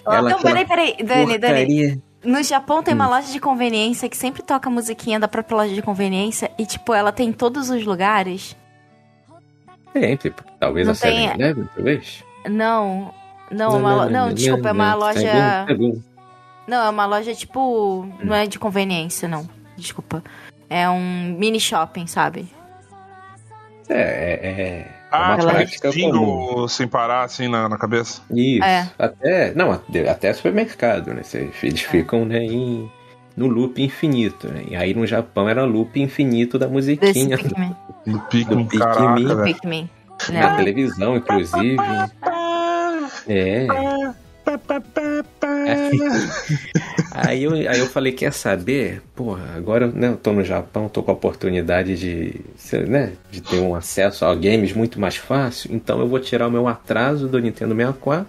[0.06, 1.40] Ela Não, peraí, peraí, Dani, Dani.
[1.40, 1.98] porcaria.
[2.24, 2.98] No Japão tem Hum.
[2.98, 6.66] uma loja de conveniência que sempre toca a musiquinha da própria loja de conveniência e,
[6.66, 8.56] tipo, ela tem em todos os lugares.
[10.00, 12.24] Sempre, talvez Não a tem- Eleven, talvez.
[12.50, 13.14] Não.
[13.52, 15.20] Não, uma lo- não, desculpa, é uma loja.
[15.28, 16.02] É bom, é bom.
[16.68, 18.08] Não, é uma loja tipo.
[18.24, 19.48] Não é de conveniência, não.
[19.78, 20.24] Desculpa.
[20.70, 22.48] É um mini shopping, sabe?
[23.88, 26.68] É, é, é Ah, uma tipo aquele prática comum.
[26.68, 28.22] sem parar assim na, na cabeça.
[28.32, 28.64] Isso.
[28.64, 28.90] É.
[28.98, 31.22] Até, não, até supermercado, né?
[31.64, 32.90] Eles ficam, né, em,
[33.38, 34.64] no loop infinito, né?
[34.70, 37.38] E aí no Japão era loop infinito da Desse musiquinha
[38.06, 38.14] Pikmin.
[38.14, 38.80] No Pikmin, Do Pikmin.
[38.80, 39.44] caraca, Do.
[39.44, 39.90] Pikmin.
[40.30, 40.56] na Né?
[40.58, 41.78] televisão, inclusive.
[43.28, 43.68] É.
[47.12, 49.02] Aí eu, aí eu falei, quer saber?
[49.16, 52.42] Porra, agora né, eu tô no Japão, tô com a oportunidade de,
[52.88, 56.52] né, de ter um acesso a games muito mais fácil, então eu vou tirar o
[56.52, 58.28] meu atraso do Nintendo 64.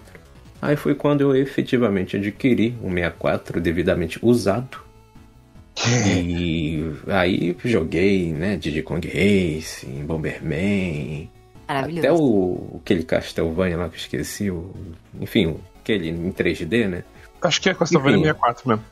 [0.62, 4.78] Aí foi quando eu efetivamente adquiri um 64 devidamente usado.
[5.86, 11.30] E aí joguei, né, Diddy Kong Racing, Bomberman,
[11.68, 11.98] Maravilhoso.
[12.06, 14.72] até o aquele Castlevania lá que eu esqueci, o,
[15.20, 17.04] enfim, o- aquele em 3D, né?
[17.42, 18.24] Acho que é Castlevania Enfim.
[18.24, 18.84] 64 mesmo.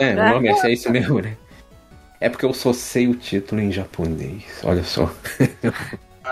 [0.00, 0.30] É É, né?
[0.30, 1.36] o nome é é isso mesmo, né?
[2.20, 5.12] É porque eu só sei o título em japonês, olha só.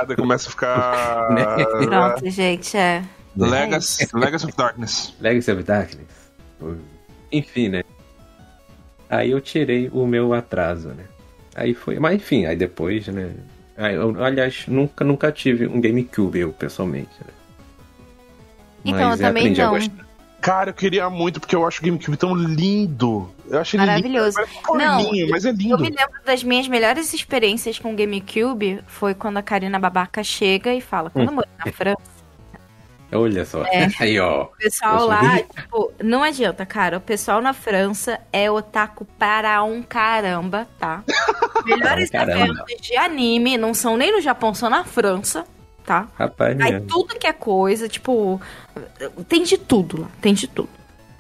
[0.07, 1.29] Daí começa a ficar.
[1.85, 3.03] Pronto, gente, é.
[3.37, 5.15] Legacy, Legacy of Darkness.
[5.21, 6.07] Legacy of Darkness.
[7.33, 7.83] Enfim, né?
[9.11, 11.05] Aí eu tirei o meu atraso, né?
[11.55, 11.99] Aí foi.
[11.99, 13.33] Mas enfim, aí depois, né?
[13.77, 17.11] Aí eu, aliás, nunca, nunca tive um GameCube, eu pessoalmente.
[17.21, 17.33] Né?
[18.85, 19.73] Então, eu Mas também aprendi a não.
[19.73, 20.11] gostar.
[20.41, 23.29] Cara, eu queria muito, porque eu acho o GameCube tão lindo.
[23.51, 24.39] Eu acho ele Maravilhoso.
[24.39, 24.51] lindo.
[24.65, 25.79] Parece porquinho, mas é Eu lindo.
[25.79, 30.73] me lembro das minhas melhores experiências com o GameCube foi quando a Karina Babaca chega
[30.73, 32.01] e fala, quando eu morei na França,
[33.13, 33.65] Olha só.
[33.65, 33.89] É.
[33.99, 34.45] Aí, ó.
[34.45, 36.99] o pessoal lá, tipo, não adianta, cara.
[36.99, 41.03] O pessoal na França é otaku para um caramba, tá?
[41.65, 45.45] Melhores eventos de anime não são nem no Japão, são na França,
[45.85, 46.09] tá?
[46.15, 46.87] Rapaz, Aí mesmo.
[46.87, 48.41] tudo que é coisa, tipo,
[49.29, 50.71] tem de tudo lá, tem de tudo.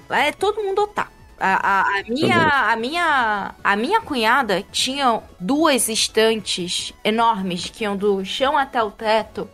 [0.08, 1.20] Lá é todo mundo otaku.
[1.38, 2.36] A, a, a minha,
[2.70, 8.90] a, minha, a minha cunhada tinha duas estantes enormes que iam do chão até o
[8.90, 9.48] teto,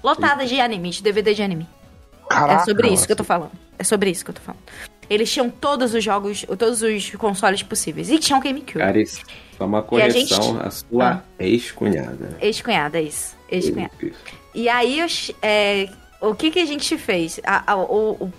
[0.00, 1.73] lotadas de anime, de DVD de anime.
[2.34, 2.62] Caraca.
[2.62, 3.06] é sobre isso nossa.
[3.06, 3.50] que eu tô falando.
[3.78, 4.62] É sobre isso que eu tô falando.
[5.10, 8.08] Eles tinham todos os jogos, todos os consoles possíveis.
[8.10, 8.78] E tinham GameCube.
[8.78, 9.20] Cara, isso
[9.60, 11.20] é uma E a gente- coleção, a sua Ah.
[11.38, 12.36] ex-cunhada.
[12.40, 13.36] Ex-cunhada, isso.
[13.50, 13.92] Ex-cunhada.
[14.54, 15.00] E aí,
[15.42, 15.88] é,
[16.20, 17.38] o que, que a gente fez?
[17.44, 18.30] A, a- o,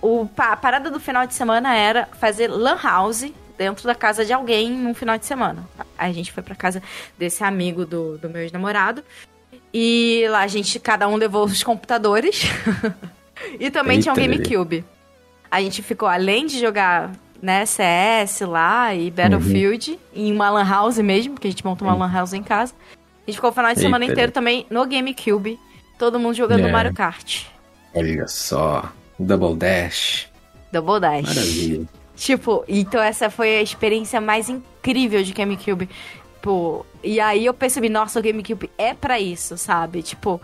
[0.00, 3.26] o- a parada do final de semana era fazer lan house
[3.58, 5.66] dentro da casa de alguém num final de semana.
[5.98, 6.80] Aí a gente foi pra casa
[7.18, 9.02] desse amigo do, do meu ex-namorado.
[9.74, 12.42] E lá a gente, cada um levou os computadores.
[13.58, 14.84] e também tinha um Eita, GameCube.
[15.50, 20.98] A gente ficou, além de jogar né, CS lá e Battlefield, em uma lan house
[20.98, 22.74] mesmo, porque a gente montou uma lan house em casa.
[23.26, 25.58] A gente ficou o final de semana Eita, inteiro também no GameCube.
[25.98, 26.70] Todo mundo jogando É.
[26.72, 27.44] Mario Kart.
[27.94, 28.90] Olha só.
[29.18, 30.28] Double Dash.
[30.70, 31.26] Double Dash.
[31.26, 31.86] Maravilha.
[32.14, 35.88] Tipo, então essa foi a experiência mais incrível de GameCube.
[36.40, 40.02] Pô, e aí eu percebi, nossa, o GameCube é pra isso, sabe?
[40.02, 40.40] Tipo,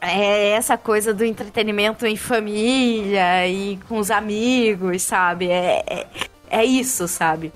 [0.00, 5.48] é essa coisa do entretenimento em família e com os amigos, sabe?
[5.48, 6.06] É, é,
[6.50, 7.52] é isso, sabe?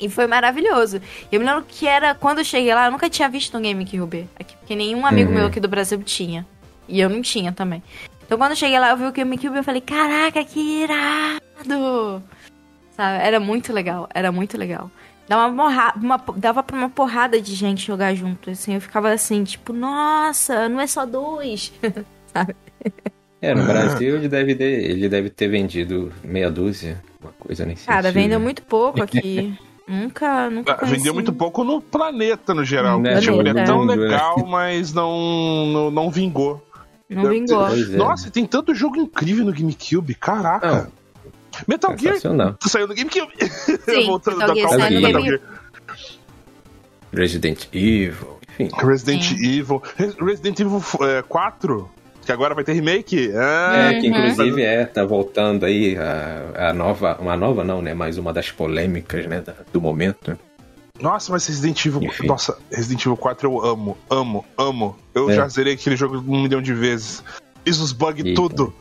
[0.00, 1.00] E foi maravilhoso.
[1.30, 4.28] Eu me lembro que era, quando eu cheguei lá, eu nunca tinha visto um GameCube
[4.38, 5.36] aqui, porque nenhum amigo Uhum.
[5.36, 6.44] meu aqui do Brasil tinha.
[6.88, 7.82] E eu não tinha também.
[8.26, 12.22] Então quando eu cheguei lá, eu vi o GameCube e eu falei, caraca, que irado!
[12.96, 13.24] Sabe?
[13.24, 14.90] Era muito legal, era muito legal.
[15.28, 18.74] Dava, uma, morra- uma, dava pra uma porrada de gente jogar junto, assim.
[18.74, 21.72] Eu ficava assim, tipo, nossa, não é só dois.
[22.32, 22.54] Sabe?
[23.40, 27.86] É, no Brasil ele deve, ter, ele deve ter vendido meia dúzia, uma coisa nesse
[27.86, 28.14] Cara, sentido.
[28.22, 29.54] vendeu muito pouco aqui.
[29.86, 30.96] nunca, nunca Ah, conheci.
[30.96, 32.98] Vendeu muito pouco no planeta, no geral.
[33.00, 33.94] Né, tipo, ele é tão né?
[33.94, 36.62] legal, mas não, não, não vingou.
[37.08, 37.66] Não vingou.
[37.66, 37.96] Pois é.
[37.98, 40.84] Nossa, tem tanto jogo incrível no GameCube, caraca.
[40.84, 41.03] Não.
[41.66, 42.56] Metal Gear Sensacional.
[42.66, 43.32] saiu no GameCube.
[43.84, 45.28] Sim, Voltando Metal da Gear saiu de no GameCube.
[45.28, 45.40] Gear.
[47.12, 48.70] Resident Evil, enfim.
[48.84, 49.58] Resident Sim.
[49.58, 49.82] Evil.
[49.96, 51.88] Re- Resident Evil é, 4,
[52.26, 53.30] que agora vai ter remake.
[53.36, 57.94] Ah, É, que inclusive é, tá voltando aí a, a nova, uma nova não, né,
[57.94, 59.42] mas uma das polêmicas, né,
[59.72, 60.36] do momento.
[61.00, 62.02] Nossa, mas Resident Evil.
[62.04, 62.26] Enfim.
[62.26, 64.96] Nossa, Resident Evil 4 eu amo, amo, amo.
[65.14, 65.34] Eu É.
[65.34, 67.22] já zerei aquele jogo um milhão de vezes.
[67.64, 68.40] Fiz os bugs Eita.
[68.40, 68.74] tudo.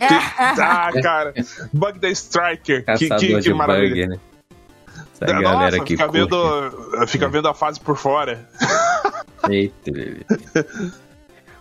[0.00, 1.34] Ah, cara.
[1.72, 2.84] Bug da Striker.
[2.98, 4.06] Que, que, que maravilha.
[4.06, 4.20] bug, né?
[5.20, 6.18] Essa Nossa, galera que fica curte.
[6.20, 8.46] vendo, fica vendo a fase por fora.
[9.48, 9.90] Eita.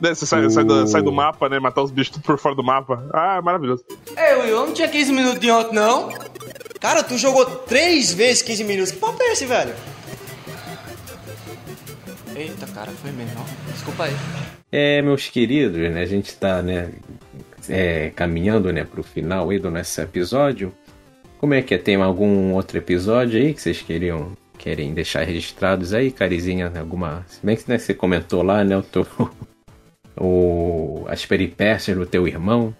[0.02, 1.58] Né, Você sai, O- sai, do, sai do mapa, né?
[1.58, 3.08] Matar os bichos tudo por fora do mapa.
[3.14, 3.86] Ah, maravilhoso.
[4.10, 6.10] Will, eu não tinha 15 minutos de ontem, não?
[6.82, 8.92] Cara, tu jogou três vezes 15 minutos.
[8.92, 9.74] Que papo é esse, velho?
[12.36, 13.40] Eita, cara, foi mesmo.
[13.40, 13.72] ó.
[13.72, 14.16] Desculpa aí.
[14.72, 16.02] É, meus queridos, né?
[16.02, 16.90] A gente tá, né?
[17.70, 20.74] É, caminhando, né, pro final aí do nosso episódio.
[21.40, 21.78] Como é que é?
[21.78, 26.72] Tem algum outro episódio aí que vocês queriam querem deixar registrados aí, Carizinha?
[26.78, 27.24] Alguma.
[27.28, 28.78] Se bem que né, você comentou lá, né?
[28.78, 29.06] O teu,
[30.18, 32.76] o, as peripécias do teu irmão.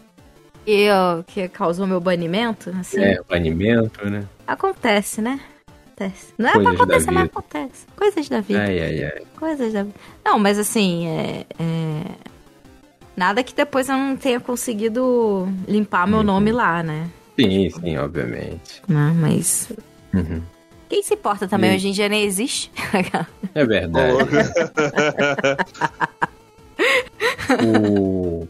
[0.66, 3.00] E ó, que causou meu banimento, assim.
[3.00, 4.28] É, banimento, né?
[4.48, 5.40] Acontece, né?
[5.86, 6.34] Acontece.
[6.38, 7.86] Não é pra Coisas da acontecer, mas acontece.
[7.96, 8.64] Coisas da vida.
[8.64, 9.22] Ai, ai, ai.
[9.38, 9.96] Coisas da vida.
[10.26, 12.02] Não, mas assim, é, é,
[13.16, 17.08] Nada que depois eu não tenha conseguido limpar meu nome lá, né?
[17.40, 18.82] Sim, sim, obviamente.
[18.88, 19.70] Não, mas.
[20.14, 20.42] Uhum.
[20.90, 21.72] Quem se importa também?
[21.72, 22.72] E- Hoje em dia nem existe.
[23.54, 24.18] É verdade.
[27.64, 28.48] O...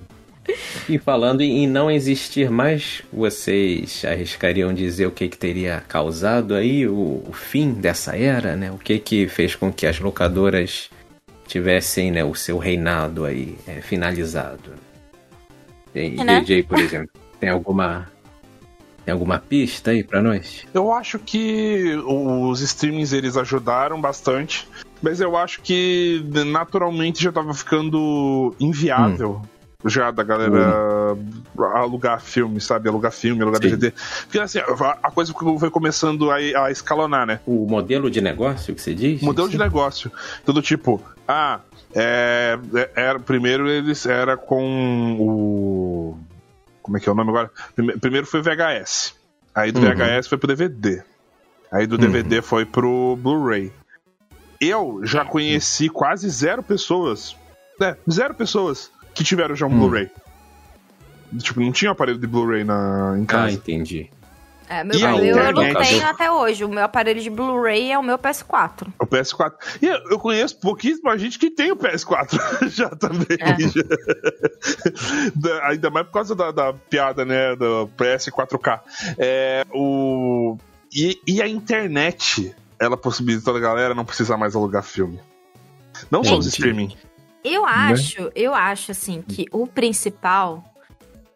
[0.88, 6.88] E falando em não existir mais, vocês arriscariam dizer o que, que teria causado aí
[6.88, 8.72] o, o fim dessa era, né?
[8.72, 10.90] O que que fez com que as locadoras
[11.48, 14.74] tivessem né, o seu reinado aí é, finalizado?
[15.94, 16.42] Tem, Né?
[16.42, 18.08] DJ, por exemplo, tem alguma
[19.06, 20.66] tem alguma pista aí pra nós?
[20.74, 24.68] Eu acho que os streamings eles ajudaram bastante,
[25.00, 29.42] mas eu acho que naturalmente já tava ficando inviável.
[29.84, 31.16] Já da galera
[31.76, 32.90] alugar filme, sabe?
[32.90, 33.70] Alugar filme, alugar Sim.
[33.70, 33.94] DVD.
[34.24, 37.40] Porque assim, a coisa foi começando a, a escalonar, né?
[37.46, 39.22] O modelo de negócio que você diz?
[39.22, 40.12] Modelo de negócio.
[40.46, 41.60] Tudo tipo, ah,
[41.94, 46.18] é, é- era, primeiro eles era com o.
[46.82, 47.52] Como é que é o nome agora?
[47.76, 49.14] Prime- Primeiro foi VHS.
[49.54, 49.86] Aí do Uhum.
[49.96, 51.04] VHS foi pro DVD.
[51.72, 53.72] Aí do DVD foi pro Blu-ray.
[54.60, 57.36] Eu já conheci quase zero pessoas.
[57.82, 59.80] É, zero pessoas que tiveram já um Hum.
[59.80, 60.12] Blu-ray.
[61.40, 63.54] Tipo, não tinha aparelho de Blu-ray na, em Ah, casa.
[63.54, 64.10] entendi.
[64.68, 66.64] É, meu, E eu, eu não tenho até hoje.
[66.66, 68.88] O meu aparelho de Blu-ray é o meu PS4.
[69.00, 69.54] O PS4.
[69.80, 72.40] E eu eu conheço pouquíssima gente que tem o PS4
[72.70, 73.38] já também.
[73.40, 73.60] É.
[73.60, 73.82] já.
[75.36, 77.56] Da- Ainda mais por causa da, da piada, né?
[77.56, 78.80] Do PS4K.
[79.20, 80.58] É, o...
[80.94, 85.20] e, e a internet, ela possibilita a galera não precisar mais alugar filme.
[86.10, 86.96] Não só os streaming.
[87.46, 90.64] Eu acho, eu acho assim que o principal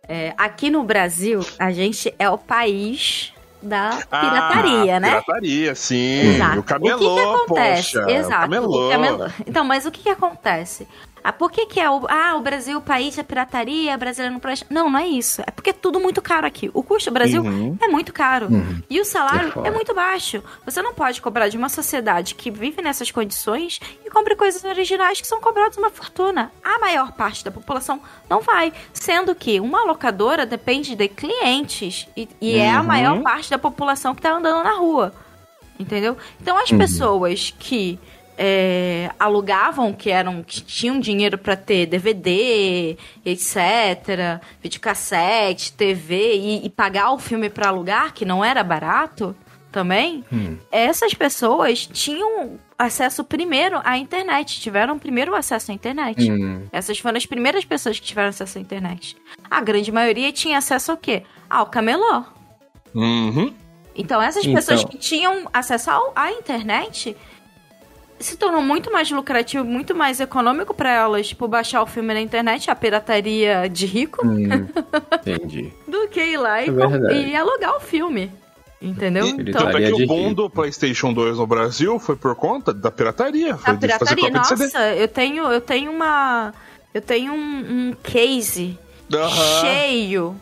[0.08, 3.32] é, aqui no Brasil a gente é o país
[3.62, 5.10] da pirataria, ah, né?
[5.10, 6.36] Pirataria, sim.
[6.36, 6.60] Exato.
[6.60, 8.00] O camelô, o que, que acontece?
[8.00, 8.12] poxa.
[8.12, 8.38] Exato.
[8.38, 8.88] O camelô.
[8.88, 9.26] o camelô.
[9.46, 10.88] Então, mas o que, que acontece?
[11.30, 12.06] Ah, por que, que é o.
[12.10, 14.66] Ah, o Brasil, o país da pirataria, brasileiro não presta.
[14.70, 15.42] Não, não é isso.
[15.46, 16.72] É porque é tudo muito caro aqui.
[16.74, 17.78] O custo do Brasil Uhum.
[17.80, 18.48] é muito caro.
[18.90, 19.68] E o É salário foda.
[19.68, 20.44] é, muito baixo.
[20.66, 25.22] Você não pode cobrar de uma sociedade que vive nessas condições e compra coisas originais
[25.22, 26.52] que são cobradas uma fortuna.
[26.64, 28.74] A maior parte da população não vai.
[28.92, 32.88] Sendo que uma locadora depende de clientes e, e é a Uhum.
[32.88, 35.14] maior parte da população que tá andando na rua.
[35.80, 36.18] Entendeu?
[36.42, 37.98] Então as pessoas que
[38.42, 46.70] é, alugavam, que eram que tinham dinheiro pra ter DVD, etc, videocassete, TV e, e
[46.70, 49.36] pagar o filme pra alugar, que não era barato
[49.72, 50.24] também,
[50.72, 56.32] essas pessoas tinham acesso primeiro à internet, tiveram primeiro acesso à internet.
[56.32, 59.16] Hum, Essas foram as primeiras pessoas que tiveram acesso à internet.
[59.52, 61.24] A grande maioria tinha acesso ao quê?
[61.48, 62.24] Ao camelô.
[62.96, 63.54] Uhum.
[63.96, 64.56] Então, essas Então.
[64.56, 67.16] pessoas que tinham acesso ao- à internet
[68.20, 72.20] se tornou muito mais lucrativo, muito mais econômico pra elas, tipo, baixar o filme na
[72.22, 74.68] internet, a pirataria de rico, hum,
[75.26, 75.72] entendi.
[75.88, 77.20] do que ir lá e, É com- verdade.
[77.28, 78.32] e alugar o filme.
[78.82, 79.26] Entendeu?
[79.26, 80.36] E, então, tanto é que o boom rico.
[80.36, 83.58] do PlayStation 2 no Brasil foi por conta da pirataria.
[83.58, 84.64] Foi a de fazer pirataria, cópia de CD.
[84.64, 86.54] nossa, eu tenho, eu tenho uma.
[86.94, 88.80] Eu tenho um, um case
[89.14, 89.62] Aham.
[89.62, 90.36] cheio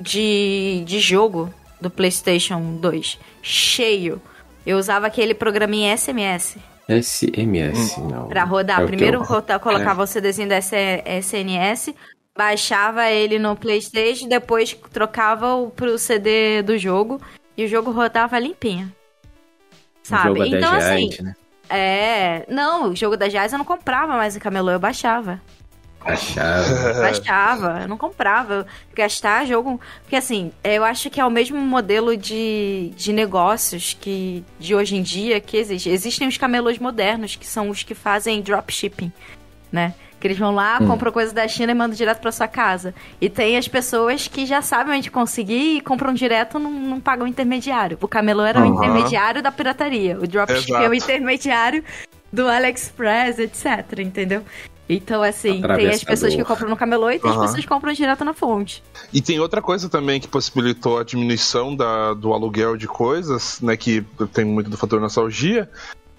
[0.00, 3.18] de, de jogo do PlayStation 2.
[3.42, 4.20] Cheio.
[4.64, 6.56] Eu usava aquele programinha SMS.
[6.88, 8.28] SMS, não.
[8.28, 8.80] Pra rodar.
[8.80, 11.94] É o Primeiro eu- rotar, colocava o CDzinho da SNS,
[12.36, 17.20] baixava ele no Playstation, depois trocava o, pro CD do jogo
[17.56, 18.92] e o jogo rodava limpinho.
[20.04, 20.28] O Sabe?
[20.28, 21.34] jogo é então, 10 assim, reais, né?
[21.70, 22.44] é.
[22.48, 25.40] Não, o jogo da Jazz eu não comprava mais em camelô, eu baixava.
[26.04, 26.94] Achava.
[27.00, 28.66] Baixava, eu não comprava.
[28.94, 29.80] Gastar jogo.
[30.02, 34.96] Porque assim, eu acho que é o mesmo modelo de, de negócios que de hoje
[34.96, 35.88] em dia que existe.
[35.88, 39.12] Existem os camelôs modernos, que são os que fazem dropshipping,
[39.70, 39.94] né?
[40.20, 42.94] Que eles vão lá, compram coisa da China e mandam direto pra sua casa.
[43.20, 47.26] E tem as pessoas que já sabem onde conseguir e compram direto, não, não pagam
[47.26, 47.98] intermediário.
[48.00, 48.72] O camelô era o Aham.
[48.72, 50.16] intermediário da pirataria.
[50.20, 51.82] O dropshipping é o intermediário
[52.32, 54.44] do AliExpress, etc, entendeu?
[54.96, 57.44] Então, assim, tem as pessoas que compram no camelô e tem as Aham.
[57.46, 58.82] pessoas que compram direto na fonte.
[59.12, 63.76] E tem outra coisa também que possibilitou a diminuição da, do aluguel de coisas, né?
[63.76, 65.68] Que tem muito do fator nostalgia,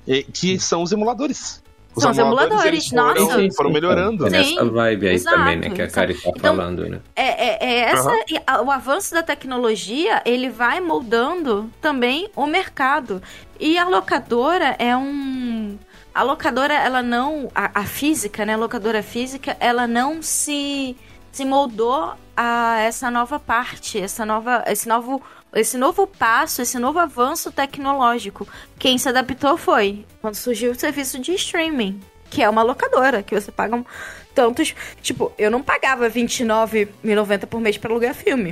[0.08, 1.62] e- que são os emuladores.
[1.96, 3.48] Os São os emuladores, eles foram, nossa.
[3.56, 4.26] foram melhorando.
[4.26, 4.38] É né?
[4.40, 5.70] nessa vibe aí exato, também, né?
[5.70, 5.88] Que a.
[5.88, 7.00] Kari tá Então, falando, né?
[7.16, 8.12] É, é- é essa,
[8.48, 13.22] a- o avanço da tecnologia, ele vai moldando também o mercado.
[13.60, 15.78] E a locadora é um...
[16.14, 17.50] A locadora, ela não...
[17.56, 18.54] A, a física, né?
[18.54, 20.96] A locadora física, ela não se,
[21.32, 25.22] se moldou a essa nova parte, essa nova, esse novo...
[25.56, 28.48] Esse novo passo, esse novo avanço tecnológico.
[28.80, 33.40] Quem se adaptou foi quando surgiu o serviço de streaming, que é uma locadora, que
[33.40, 33.86] você paga um-
[34.34, 34.74] tantos.
[35.00, 38.50] Tipo, eu não pagava R$29,90 por mês pra alugar filme.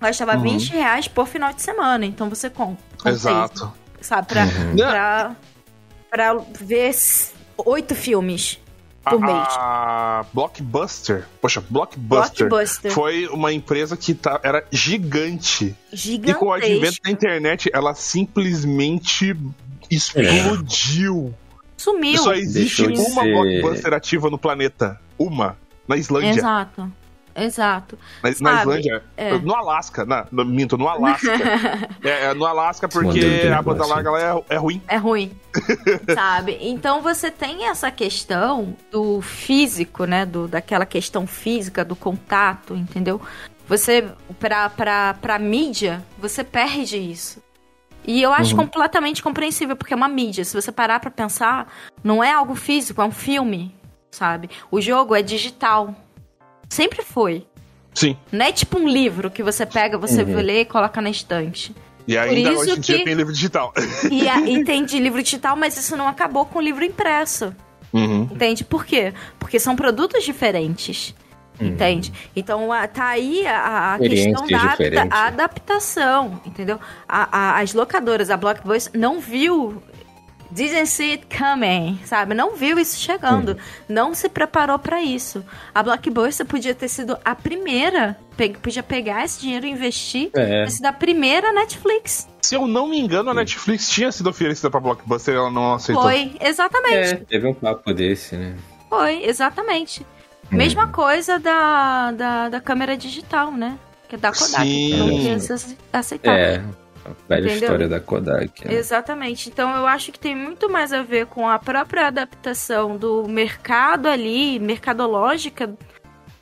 [0.00, 0.42] Eu gastava Uhum.
[0.42, 2.06] 20 reais por final de semana.
[2.06, 2.78] Então você compra.
[3.10, 3.72] Exato.
[4.00, 4.28] sabe?
[4.28, 4.76] Pra, Uhum.
[4.76, 5.36] pra,
[6.12, 6.94] pra ver
[7.56, 8.58] oito filmes
[9.02, 9.48] por mês.
[9.56, 12.92] A Blockbuster, poxa, Blockbuster, Blockbuster.
[12.92, 15.74] foi uma empresa que tá, era gigante.
[15.90, 19.34] E com o advento da internet, ela simplesmente
[19.90, 21.34] explodiu.
[21.78, 22.18] Sumiu.
[22.18, 25.00] Só existe Deixou de uma ser- Blockbuster ativa no planeta.
[25.18, 25.56] Uma.
[25.88, 26.38] Na Islândia.
[26.38, 26.92] Exato.
[27.34, 27.98] Exato.
[28.22, 29.02] Na, na Sabe, Islândia.
[29.16, 29.38] é.
[29.38, 30.04] No Alasca.
[30.04, 31.32] Na, no, minto, no Alasca.
[32.02, 34.82] é, é no Alasca porque a banda larga lá é, é ruim.
[34.88, 35.32] É ruim,
[36.14, 36.58] sabe?
[36.60, 40.26] Então você tem essa questão do físico, né?
[40.26, 43.20] Do, daquela questão física, do contato, entendeu?
[43.68, 44.04] Você,
[44.38, 47.42] pra, pra, pra mídia, você perde isso.
[48.04, 50.44] E eu acho completamente compreensível, porque é uma mídia.
[50.44, 51.72] Se você parar pra pensar,
[52.02, 53.74] não é algo físico, é um filme,
[54.10, 54.50] sabe?
[54.70, 55.94] O jogo é digital.
[56.72, 57.44] Sempre foi.
[57.94, 58.16] Sim.
[58.32, 60.36] Não é tipo um livro que você pega, você Uhum.
[60.40, 61.74] lê e coloca na estante.
[62.08, 63.74] E ainda isso hoje em dia que- tem livro digital.
[64.10, 67.54] E, a, e tem de livro digital, mas isso não acabou com o livro impresso.
[67.92, 68.22] Uhum.
[68.22, 68.64] Entende?
[68.64, 69.12] Por quê?
[69.38, 71.14] Porque são produtos diferentes.
[71.60, 72.10] Entende?
[72.34, 76.80] Então tá aí a, a questão da adapta- a adaptação, entendeu?
[77.06, 79.80] A- as locadoras, a Blockbuster, não viu.
[80.54, 82.34] Didn't see it coming, sabe?
[82.34, 83.56] Não viu isso chegando.
[83.88, 85.42] Não se preparou pra isso.
[85.74, 90.64] A Blockbuster podia ter sido a primeira, pe- podia pegar esse dinheiro e investir, É.
[90.64, 92.28] ter sido a primeira Netflix.
[92.42, 95.72] Se eu não me engano, a Netflix tinha sido oferecida pra Blockbuster e ela não
[95.74, 96.02] aceitou.
[96.02, 97.14] Foi, exatamente.
[97.14, 98.54] É, teve um papo desse, né?
[98.90, 100.04] Foi, exatamente.
[100.50, 103.78] Mesma coisa da, da, da câmera digital, né?
[104.06, 105.18] Que é da Kodak, que não Sim.
[105.34, 106.38] quis ace- aceitar.
[106.38, 106.62] É,
[107.04, 107.62] a velha Entendeu?
[107.62, 108.66] história da Kodak.
[108.66, 108.74] né?
[108.74, 109.48] Exatamente.
[109.48, 114.06] Então eu acho que tem muito mais a ver com a própria adaptação do mercado
[114.06, 115.74] ali, mercadológica,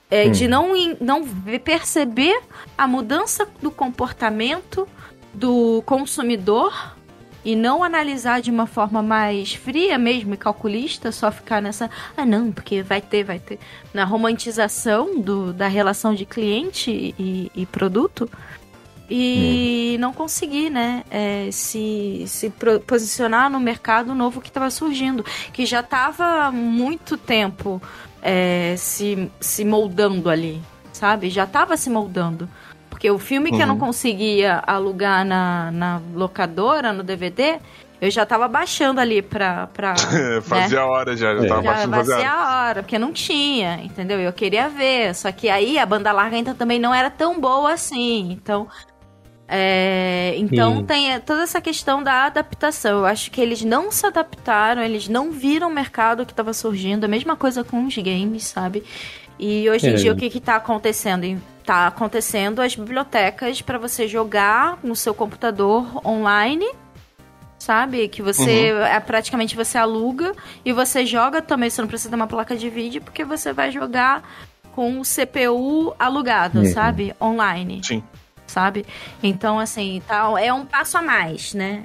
[0.09, 1.25] é, de não, não
[1.63, 2.41] perceber
[2.77, 4.87] a mudança do comportamento
[5.33, 6.97] do consumidor
[7.43, 12.25] e não analisar de uma forma mais fria mesmo e calculista, só ficar nessa, ah
[12.25, 13.57] não, porque vai ter, vai ter,
[13.93, 18.29] na romantização do, da relação de cliente e, e produto
[19.13, 22.49] e não conseguir, né, é, se, se
[22.87, 27.81] posicionar no mercado novo que estava surgindo, que já estava muito tempo
[28.21, 30.61] é, se, se moldando ali,
[30.93, 31.29] sabe?
[31.29, 32.47] Já estava se moldando.
[32.89, 37.57] Porque o filme que eu não conseguia alugar na, na locadora, no DVD,
[37.99, 39.67] eu já tava baixando ali pra.
[39.67, 39.95] pra
[40.43, 40.85] fazia né?
[40.85, 41.47] hora já, já É.
[41.47, 42.43] tava baixando fazia fazia hora.
[42.43, 44.19] a hora, porque não tinha, entendeu?
[44.19, 45.15] Eu queria ver.
[45.15, 48.31] Só que aí a banda larga ainda também não era tão boa assim.
[48.31, 48.67] Então.
[49.53, 50.85] É, então Sim.
[50.85, 52.99] tem toda essa questão da adaptação.
[52.99, 57.03] Eu acho que eles não se adaptaram, eles não viram o mercado que estava surgindo.
[57.03, 58.81] A mesma coisa com os games, sabe?
[59.37, 59.95] E hoje em É.
[59.95, 61.41] dia o que que tá acontecendo?
[61.65, 66.65] Tá acontecendo as bibliotecas para você jogar no seu computador online
[67.59, 68.07] sabe?
[68.07, 70.33] Que você é, praticamente você aluga
[70.65, 73.69] e você joga também, você não precisa de uma placa de vídeo, porque você vai
[73.69, 74.23] jogar
[74.73, 76.65] com o CPU alugado, Uhum.
[76.65, 77.13] sabe?
[77.21, 78.01] Online, Sim.
[78.51, 78.85] Sabe?
[79.23, 81.83] Então, assim, tá, é um passo a mais, né?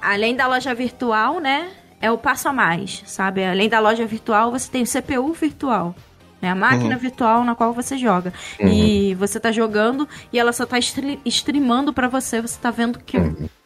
[0.00, 1.68] Além da loja virtual, né?
[2.00, 3.44] É o passo a mais, sabe?
[3.44, 5.94] Além da loja virtual, você tem o CPU virtual.
[6.40, 6.50] Né?
[6.50, 8.32] A máquina virtual na qual você joga.
[8.60, 12.40] E você tá jogando e ela só tá stre- streamando pra você.
[12.42, 13.16] Você tá vendo que,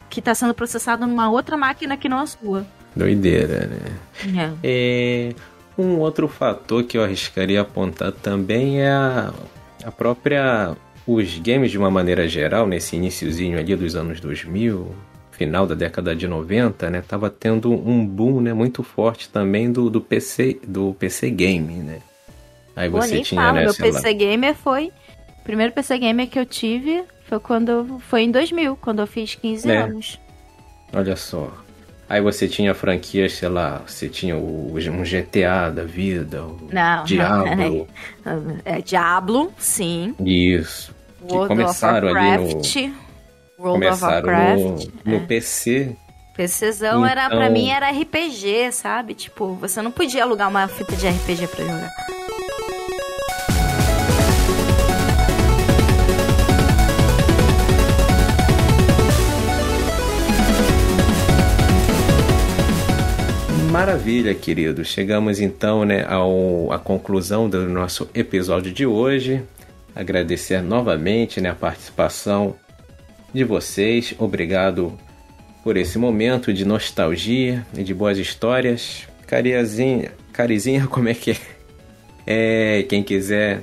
[0.09, 2.65] que tá sendo processado numa outra máquina que não a sua.
[2.95, 4.51] Doideira, né?
[4.63, 5.29] É.
[5.29, 5.35] É,
[5.77, 9.33] um outro fator que eu arriscaria apontar também é a,
[9.85, 10.75] a própria.
[11.07, 14.93] Os games de uma maneira geral, nesse iniciozinho ali dos anos 2000,
[15.31, 17.03] final da década de 90, né?
[17.05, 21.99] Tava tendo um boom né, muito forte também do, do PC do PC game, né?
[22.75, 24.91] Aí Pô, você tinha, fala, né, meu sei lá, PC Gamer foi.
[25.39, 27.99] O primeiro PC Gamer que eu tive foi quando.
[28.07, 29.77] Foi em 2000, quando eu fiz 15 É.
[29.77, 30.19] anos.
[30.93, 31.51] Olha só.
[32.11, 37.03] Aí você tinha franquias, sei lá, você tinha o, um GTA da vida, o Não,
[37.05, 37.87] Diablo.
[38.65, 40.13] É Diablo, sim.
[40.19, 40.93] Isso.
[41.25, 42.43] Que World começaram of ali no.
[42.43, 42.75] Warcraft.
[42.77, 42.91] World
[43.59, 44.87] of Começaram Warcraft.
[45.05, 45.19] no, no é.
[45.25, 45.95] PC.
[46.35, 49.13] PCzão era, pra Então- mim, era RPG, sabe?
[49.13, 51.91] Tipo, você não podia alugar uma fita de RPG pra jogar.
[63.71, 64.89] Maravilha, queridos.
[64.89, 69.41] Chegamos então né, ao, à conclusão do nosso episódio de hoje.
[69.95, 72.53] Agradecer novamente né, a participação
[73.33, 74.13] de vocês.
[74.19, 74.99] Obrigado
[75.63, 79.07] por esse momento de nostalgia e de boas histórias.
[79.25, 81.37] Cariazinha, Carizinha, como é que é?
[82.27, 83.61] É, quem quiser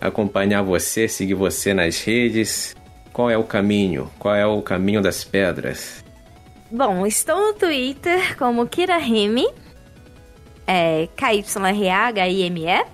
[0.00, 2.76] acompanhar você, seguir você nas redes,
[3.12, 4.08] qual é o caminho?
[4.20, 6.04] Qual é o caminho das pedras?
[6.70, 9.48] Bom, estou no Twitter como Kirahime.
[10.66, 12.86] É K-Y-R-A-H-I-M-E.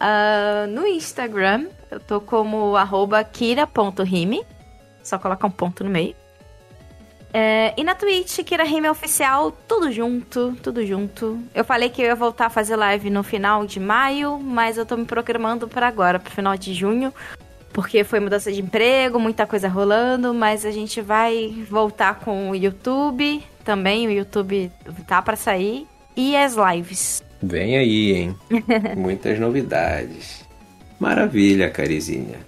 [0.00, 4.42] Ah, no Instagram, eu tô como arroba kira.rime.
[5.02, 6.16] Só colocar um ponto no meio.
[7.34, 11.38] É, e na Twitch, Kirahime Oficial, tudo junto, tudo junto.
[11.54, 14.84] Eu falei que eu ia voltar a fazer live no final de maio, mas eu
[14.84, 17.12] tô me programando para agora, pro final de junho.
[17.72, 22.54] Porque foi mudança de emprego, muita coisa rolando, mas a gente vai voltar com o
[22.54, 24.06] YouTube também.
[24.06, 24.70] O YouTube
[25.06, 25.86] tá para sair.
[26.14, 27.22] E as lives.
[27.42, 28.36] Vem aí, hein?
[28.96, 30.44] Muitas novidades.
[31.00, 32.38] Maravilha, Carizinha.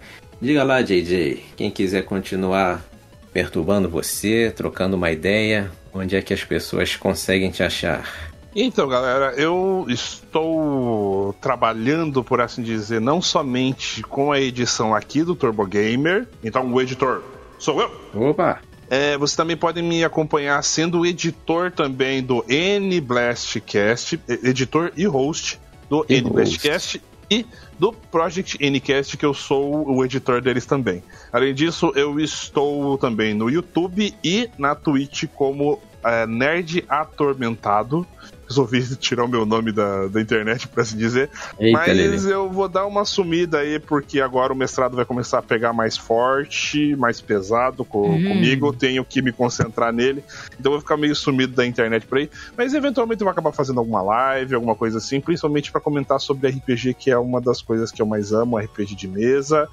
[0.40, 2.84] Diga lá, JJ, quem quiser continuar
[3.32, 8.32] perturbando você, trocando uma ideia, onde é que as pessoas conseguem te achar?
[8.56, 15.34] Então, galera, eu estou trabalhando, por assim dizer, não somente com a edição aqui do
[15.34, 16.28] Turbo Gamer.
[16.42, 17.22] Então, o editor
[17.58, 17.90] sou eu.
[18.30, 18.60] Opa!
[18.88, 25.58] É, vocês também podem me acompanhar sendo editor também do N-Blastcast, e- editor e host
[25.88, 27.46] do E N-Blastcast e
[27.78, 31.02] do Project Ncast, que eu sou o editor deles também.
[31.32, 38.06] Além disso, eu estou também no YouTube e na Twitch como é, Nerd Atormentado.
[38.48, 41.30] Resolvi tirar o meu nome da, da internet, por assim dizer.
[41.58, 42.32] Eita, Mas Lelê.
[42.32, 45.96] eu vou dar uma sumida aí, porque agora o mestrado vai começar a pegar mais
[45.96, 48.28] forte, mais pesado co- Uhum.
[48.28, 48.66] comigo.
[48.68, 50.22] Eu tenho que me concentrar nele.
[50.58, 52.30] Então eu vou ficar meio sumido da internet por aí.
[52.56, 56.48] Mas eventualmente eu vou acabar fazendo alguma live, alguma coisa assim, principalmente para comentar sobre
[56.48, 59.68] RPG, que é uma das coisas que eu mais amo, RPG de mesa.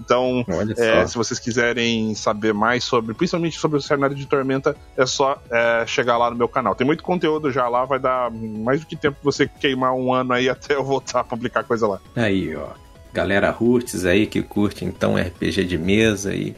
[0.00, 0.44] Então,
[0.76, 5.40] é, se vocês quiserem saber mais sobre, principalmente sobre o cenário de Tormenta, é só
[5.50, 6.74] é, chegar lá no meu canal.
[6.74, 10.32] Tem muito conteúdo já lá, vai dar mais do que tempo você queimar um ano
[10.32, 12.00] aí até eu voltar a publicar coisa lá.
[12.14, 12.68] Aí, ó.
[13.12, 16.54] Galera Roots aí que curte então RPG de mesa e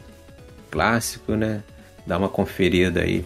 [0.69, 1.63] clássico, né?
[2.05, 3.25] Dá uma conferida aí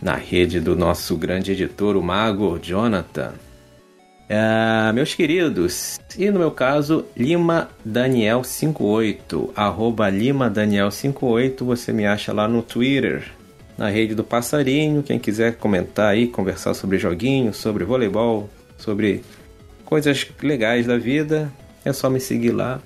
[0.00, 3.32] na rede do nosso grande editor, o Mago Jonathan.
[4.32, 11.92] Ah, meus queridos, e no meu caso, Lima Daniel 58, arroba Lima Daniel 58, você
[11.92, 13.24] me acha lá no Twitter,
[13.76, 19.24] na rede do Passarinho, quem quiser comentar aí, conversar sobre joguinhos, sobre voleibol, sobre
[19.84, 21.50] coisas legais da vida,
[21.84, 22.80] é só me seguir lá,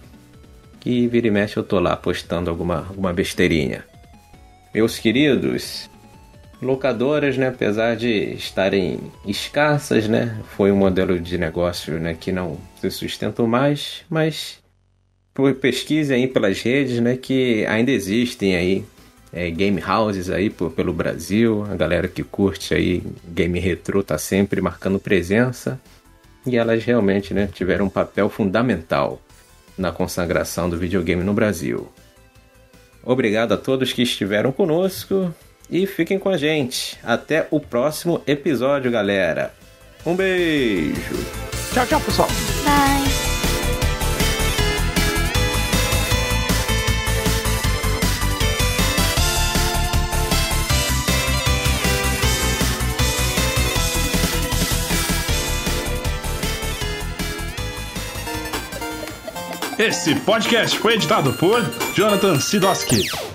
[0.80, 3.84] que vira e mexe eu tô lá postando alguma, alguma besteirinha.
[4.74, 5.90] Meus queridos,
[6.62, 12.58] locadoras, né, apesar de estarem escassas, né, foi um modelo de negócio, né, que não
[12.80, 14.58] se sustentou mais, mas
[15.34, 18.84] por- pesquise aí pelas redes, né, que ainda existem aí
[19.36, 24.16] é, game houses aí por- pelo Brasil, a galera que curte aí game retrô tá
[24.16, 25.80] sempre marcando presença.
[26.46, 29.20] E elas realmente, né, tiveram um papel fundamental
[29.76, 31.88] na consagração do videogame no Brasil.
[33.02, 35.34] Obrigado a todos que estiveram conosco
[35.70, 36.98] e fiquem com a gente.
[37.02, 39.52] Até o próximo episódio, galera.
[40.04, 41.26] Um beijo.
[41.72, 42.28] Tchau, tchau, pessoal.
[42.64, 43.24] Bye.
[59.76, 61.60] Esse podcast foi editado por
[61.94, 63.33] Jonathan Sidoski.